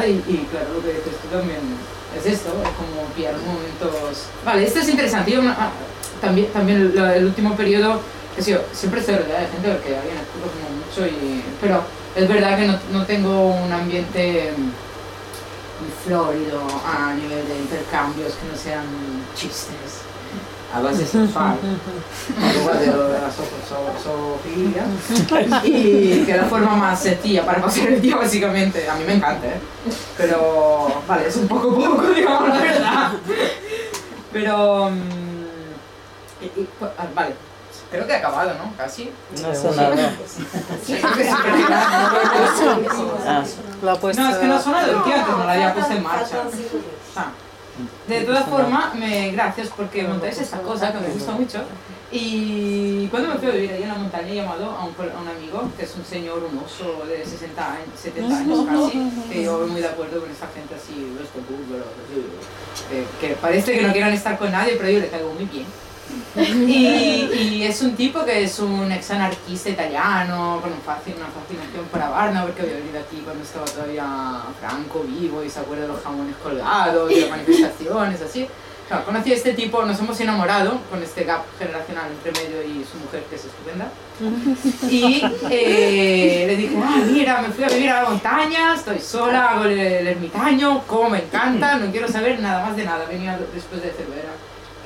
y, 0.07 0.47
claro, 0.51 0.75
lo 0.75 0.83
que 0.83 0.95
dices 0.95 1.15
tú 1.23 1.29
también 1.29 1.61
es 2.17 2.27
esto, 2.27 2.51
es 2.63 2.71
como 2.71 3.09
pillar 3.15 3.35
momentos... 3.39 4.27
Vale, 4.45 4.65
esto 4.65 4.81
es 4.81 4.89
interesante. 4.89 5.31
Yo, 5.31 5.41
ah, 5.45 5.71
también, 6.21 6.49
también 6.53 6.93
el, 6.95 6.99
el 6.99 7.25
último 7.27 7.57
periodo, 7.57 8.01
que 8.35 8.43
sí, 8.43 8.55
siempre 8.73 9.01
estoy 9.01 9.17
rodeada 9.17 9.41
de 9.41 9.49
gente 9.49 9.71
porque 9.71 9.97
alguien 9.97 10.17
escucho 10.17 10.51
como 10.53 10.77
mucho, 10.77 11.07
y, 11.07 11.45
pero 11.61 11.83
es 12.15 12.29
verdad 12.29 12.59
que 12.59 12.67
no, 12.67 12.79
no 12.93 13.07
tengo 13.07 13.49
un 13.49 13.73
ambiente 13.73 14.53
muy 14.57 15.91
florido 16.05 16.63
a 16.87 17.15
nivel 17.15 17.47
de 17.47 17.57
intercambios 17.59 18.33
que 18.35 18.49
no 18.51 18.57
sean 18.57 18.85
chistes 19.35 20.07
a 20.77 20.81
base 20.81 21.07
sexual, 21.07 21.57
igual 22.61 22.79
de 22.79 22.87
lo 22.89 23.09
de 23.09 23.19
la 23.21 23.31
zoofilia, 23.31 24.85
y 25.65 26.25
que 26.25 26.33
es 26.33 26.37
la 26.37 26.45
forma 26.45 26.77
más 26.77 27.01
sencilla 27.01 27.45
para 27.47 27.63
pasar 27.63 27.89
el 27.89 28.01
día 28.01 28.17
básicamente, 28.17 28.89
a 28.89 28.95
mí 28.95 29.05
me 29.07 29.15
encanta, 29.15 29.47
¿eh? 29.47 29.61
pero 30.17 31.03
vale, 31.09 31.29
es 31.29 31.37
un 31.37 31.49
poco 31.49 31.75
poco, 31.75 32.03
digamos 32.15 32.49
la 32.51 32.59
verdad, 32.59 33.13
pero... 34.33 34.91
mm, 34.91 35.17
y- 36.43 36.61
y, 36.61 36.69
pues, 36.79 36.91
ah, 36.99 37.07
vale, 37.15 37.35
creo 37.91 38.07
que 38.07 38.13
he 38.13 38.17
acabado, 38.17 38.53
¿no? 38.59 38.73
Casi. 38.77 39.11
No 39.41 39.49
ha 39.49 39.55
sonado. 39.55 39.95
Sí, 40.85 40.95
creo 41.01 41.13
que 41.15 41.25
sí, 41.25 41.31
pero 41.43 41.57
ya- 41.69 41.89
Ah, 43.27 43.45
no, 43.83 43.93
es 44.31 44.37
que 44.37 44.47
no 44.47 44.55
ha 44.57 44.61
sonado 44.63 44.93
el 44.93 45.03
tío, 45.05 45.15
antes 45.15 45.37
no 45.37 45.45
la 45.47 45.53
había 45.53 45.73
puesto 45.75 45.93
en 45.95 46.03
marcha. 46.03 46.37
Ah. 47.17 47.31
De 48.09 48.21
todas 48.23 48.47
formas, 48.47 48.95
me, 48.95 49.31
gracias 49.33 49.69
porque 49.77 50.03
montáis 50.05 50.39
esta 50.39 50.61
cosa 50.63 50.93
que 50.93 51.01
me 51.01 51.09
gusta 51.09 51.33
mucho. 51.33 51.63
Y 52.11 53.09
cuando 53.09 53.31
me 53.31 53.35
fui 53.37 53.49
a 53.49 53.53
vivir 53.53 53.73
ahí 53.73 53.83
en 53.83 53.89
la 53.89 53.95
montaña 53.97 54.29
he 54.29 54.35
llamado 54.37 54.71
a 54.71 54.85
un, 54.85 54.93
col- 54.95 55.11
a 55.11 55.21
un 55.21 55.27
amigo, 55.29 55.69
que 55.77 55.85
es 55.85 55.95
un 55.97 56.05
señor, 56.05 56.45
un 56.51 56.59
oso 56.59 57.05
de 57.07 57.25
60 57.27 57.73
años, 57.73 57.89
70 58.01 58.39
años 58.39 58.59
casi, 58.87 58.99
que 59.29 59.43
yo 59.43 59.59
voy 59.59 59.71
muy 59.71 59.81
de 59.81 59.89
acuerdo 59.89 60.21
con 60.21 60.31
esa 60.31 60.47
gente 60.55 60.75
así, 60.77 61.13
los 61.19 61.29
que, 62.89 63.27
que 63.29 63.35
parece 63.35 63.73
que 63.73 63.83
no 63.83 63.93
quieran 63.93 64.13
estar 64.13 64.39
con 64.39 64.53
nadie, 64.53 64.75
pero 64.77 64.89
yo 64.91 65.01
le 65.01 65.09
caigo 65.09 65.33
muy 65.33 65.45
bien. 65.47 65.67
Y, 66.37 67.63
es 67.63 67.81
un 67.83 67.97
tipo 67.97 68.25
que 68.25 68.45
es 68.45 68.59
un 68.59 68.91
ex 68.93 69.11
anarquista 69.11 69.71
italiano 69.71 70.61
con 70.63 70.71
un 70.73 70.79
fascin- 70.79 71.17
una 71.17 71.27
fascinación 71.27 71.85
por 71.91 72.01
Varna 72.01 72.43
porque 72.45 72.63
había 72.63 72.75
venido 72.77 73.01
aquí 73.01 73.23
cuando 73.25 73.43
estaba 73.43 73.65
todavía 73.65 74.05
Franco 74.61 75.05
vivo 75.09 75.43
y 75.43 75.51
se 75.51 75.61
acuerda 75.61 75.83
de 75.83 75.89
los 75.89 76.03
jamones 76.03 76.37
colgados 76.43 77.11
y 77.11 77.21
las 77.21 77.31
manifestaciones, 77.31 78.21
así. 78.23 78.47
Conocí 79.05 79.33
a 79.33 79.35
este 79.35 79.53
tipo, 79.55 79.85
nos 79.85 79.99
hemos 79.99 80.21
enamorado 80.21 80.79
con 80.89 81.03
este 81.03 81.25
gap 81.25 81.43
generacional 81.59 82.05
entre 82.09 82.31
medio 82.41 82.63
y 82.63 82.85
su 82.85 82.97
mujer 82.99 83.25
que 83.29 83.35
es 83.35 83.45
estupenda. 83.45 83.89
Y 84.89 85.21
eh, 85.51 86.45
le 86.47 86.57
dije, 86.57 86.77
ah, 86.81 87.03
mira, 87.11 87.43
me 87.43 87.49
fui 87.49 87.65
a 87.65 87.69
vivir 87.69 87.91
a 87.91 88.03
la 88.05 88.09
montaña, 88.11 88.75
estoy 88.77 89.01
sola, 89.01 89.51
hago 89.51 89.65
el, 89.65 89.77
el 89.77 90.07
ermitaño, 90.07 90.85
como 90.87 91.11
me 91.11 91.19
encanta, 91.25 91.79
no 91.79 91.91
quiero 91.91 92.07
saber 92.07 92.39
nada 92.39 92.65
más 92.65 92.77
de 92.77 92.85
nada. 92.85 93.07
Venía 93.07 93.37
después 93.53 93.83
de 93.83 93.91
Cervera, 93.91 94.31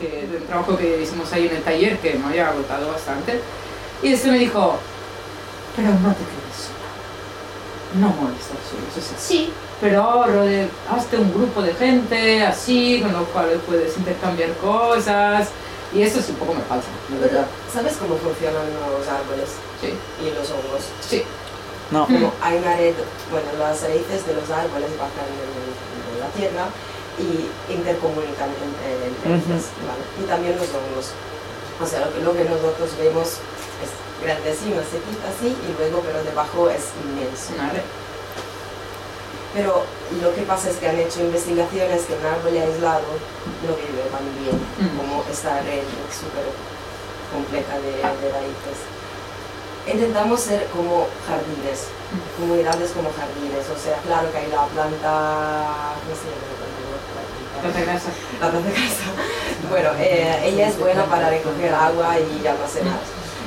que, 0.01 0.27
de 0.27 0.37
un 0.39 0.47
trabajo 0.47 0.77
que 0.77 1.03
hicimos 1.03 1.33
ahí 1.33 1.47
en 1.49 1.57
el 1.57 1.63
taller, 1.63 1.99
que 1.99 2.15
me 2.15 2.27
había 2.27 2.49
agotado 2.49 2.91
bastante. 2.93 3.41
Y 4.03 4.13
este 4.15 4.31
me 4.31 4.39
dijo, 4.39 4.77
pero 5.77 5.89
no 5.91 6.09
te 6.13 6.25
quedes 6.25 6.57
sola, 6.67 8.01
no 8.01 8.09
molestas 8.21 8.59
solo. 8.69 8.83
O 8.89 9.01
sea, 9.01 9.19
sí, 9.19 9.53
pero 9.81 10.25
rode- 10.27 10.69
hazte 10.91 11.17
un 11.19 11.33
grupo 11.33 11.63
de 11.63 11.75
gente 11.75 12.43
así, 12.45 13.01
con 13.03 13.13
los 13.13 13.29
cuales 13.29 13.59
puedes 13.67 13.97
intercambiar 13.97 14.53
cosas. 14.55 15.49
Y 15.93 16.03
eso 16.03 16.21
sí 16.23 16.31
un 16.31 16.37
poco 16.37 16.55
me 16.55 16.63
falta, 16.63 16.87
la 17.13 17.19
verdad. 17.19 17.47
¿Sabes 17.73 17.97
cómo 17.97 18.17
funcionan 18.17 18.63
los 18.97 19.09
árboles 19.09 19.49
Sí. 19.81 19.91
y 20.23 20.31
los 20.35 20.49
hongos? 20.51 20.87
Sí. 21.01 21.25
No. 21.91 22.07
Como 22.07 22.33
hay 22.41 22.59
una 22.59 22.77
red, 22.77 22.95
bueno, 23.33 23.49
las 23.59 23.83
raíces 23.83 24.25
de 24.25 24.35
los 24.35 24.49
árboles 24.51 24.87
bajan 24.97 25.27
en, 25.27 26.15
en 26.15 26.21
la 26.21 26.29
tierra 26.31 26.67
y 27.21 27.73
intercomunican 27.73 28.49
entre, 28.49 28.91
entre 29.13 29.29
ellas, 29.37 29.69
¿vale? 29.85 30.03
Y 30.21 30.25
también 30.29 30.57
los 30.57 30.69
hongos. 30.73 31.13
O 31.81 31.87
sea, 31.87 32.01
lo 32.07 32.13
que, 32.13 32.21
lo 32.21 32.33
que 32.33 32.45
nosotros 32.45 32.91
vemos 32.99 33.39
es 33.85 33.91
grandecino, 34.25 34.81
se 34.85 34.99
quita 35.05 35.29
así 35.29 35.53
y 35.53 35.71
luego, 35.79 36.01
pero 36.05 36.23
debajo 36.25 36.69
es 36.71 36.93
inmenso. 37.05 37.53
Vale. 37.57 37.83
Pero 39.53 39.83
lo 40.23 40.35
que 40.35 40.43
pasa 40.43 40.71
es 40.71 40.77
que 40.77 40.89
han 40.89 40.99
hecho 40.99 41.21
investigaciones 41.21 42.03
que 42.07 42.15
un 42.15 42.25
árbol 42.25 42.55
aislado 42.55 43.11
no 43.67 43.73
vive 43.75 44.07
tan 44.13 44.23
bien 44.39 44.59
Mm. 44.81 44.97
como 44.97 45.25
esta 45.31 45.61
red 45.61 45.83
súper 46.09 46.47
compleja 47.33 47.75
de, 47.83 47.93
de 47.99 48.29
raíces. 48.33 48.79
Intentamos 49.87 50.41
ser 50.41 50.67
como 50.69 51.09
jardines, 51.27 51.89
comunidades 52.39 52.91
como 52.93 53.11
jardines, 53.13 53.65
o 53.69 53.77
sea, 53.77 53.97
claro 54.07 54.31
que 54.31 54.39
hay 54.39 54.49
la 54.53 54.67
planta, 54.67 55.97
¿cómo 56.05 56.15
se 56.15 56.31
la? 57.61 57.73
Planta 57.73 57.81
grasa. 57.81 58.11
La 58.41 58.51
planta 58.51 58.71
casa. 58.71 59.07
Bueno, 59.69 59.91
eh, 59.99 60.41
ella 60.45 60.69
es 60.69 60.79
buena 60.79 61.05
para 61.05 61.31
recoger 61.31 61.75
agua 61.75 62.17
y 62.19 62.47
almacenar. 62.47 63.01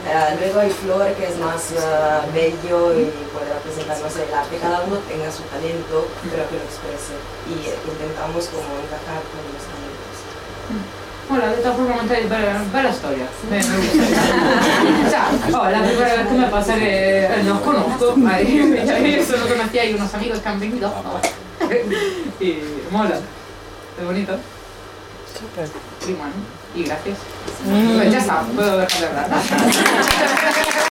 Eh, 0.04 0.36
luego 0.38 0.60
hay 0.60 0.70
flor 0.70 1.08
que 1.14 1.28
es 1.28 1.38
más 1.40 1.72
eh, 1.72 1.78
bello 2.34 2.92
y 2.92 3.08
puede 3.32 3.54
representar 3.54 4.00
más 4.02 4.16
el 4.18 4.34
arte. 4.34 4.58
Cada 4.62 4.84
uno 4.84 4.98
tenga 5.08 5.32
su 5.32 5.44
talento, 5.44 6.08
pero 6.24 6.44
que 6.50 6.56
lo 6.60 6.64
exprese. 6.64 7.16
Y 7.48 7.70
eh, 7.70 7.76
intentamos 7.88 8.48
como 8.48 8.68
encajar 8.84 9.24
con 9.32 9.42
los 9.48 9.64
talentos. 9.64 10.04
Hola, 11.30 11.56
de 11.56 11.62
todas 11.62 11.78
formas, 11.78 11.96
montáis 11.98 12.30
bella, 12.30 12.62
bella 12.74 12.94
storia. 12.94 13.28
Me, 13.50 13.58
gusta. 13.58 14.04
o 15.08 15.10
sea, 15.10 15.32
oh, 15.58 15.70
la 15.70 15.84
primera 15.84 16.16
vez 16.16 16.28
que 16.28 16.34
me 16.34 16.48
pasa 16.48 16.76
que 16.76 17.26
eh, 17.26 17.44
los 17.46 17.60
conozco. 17.62 18.16
Yo 18.18 19.26
solo 19.26 19.48
conocía 19.48 19.86
y 19.86 19.94
unos 19.94 20.14
amigos 20.14 20.40
que 20.40 20.50
han 20.50 20.60
venido. 20.60 20.94
y 22.42 22.60
mola. 22.92 23.20
Qué 23.98 24.06
bonito. 24.06 24.38
Súper. 25.40 25.70
Y 26.08 26.14
bueno, 26.14 26.34
y 26.76 26.84
gracias. 26.84 27.18
Pues 27.66 28.12
ya 28.12 28.18
está, 28.20 28.42
puedo 28.42 28.78
dejar 28.78 29.02
de 29.02 29.08
hablar. 29.08 29.30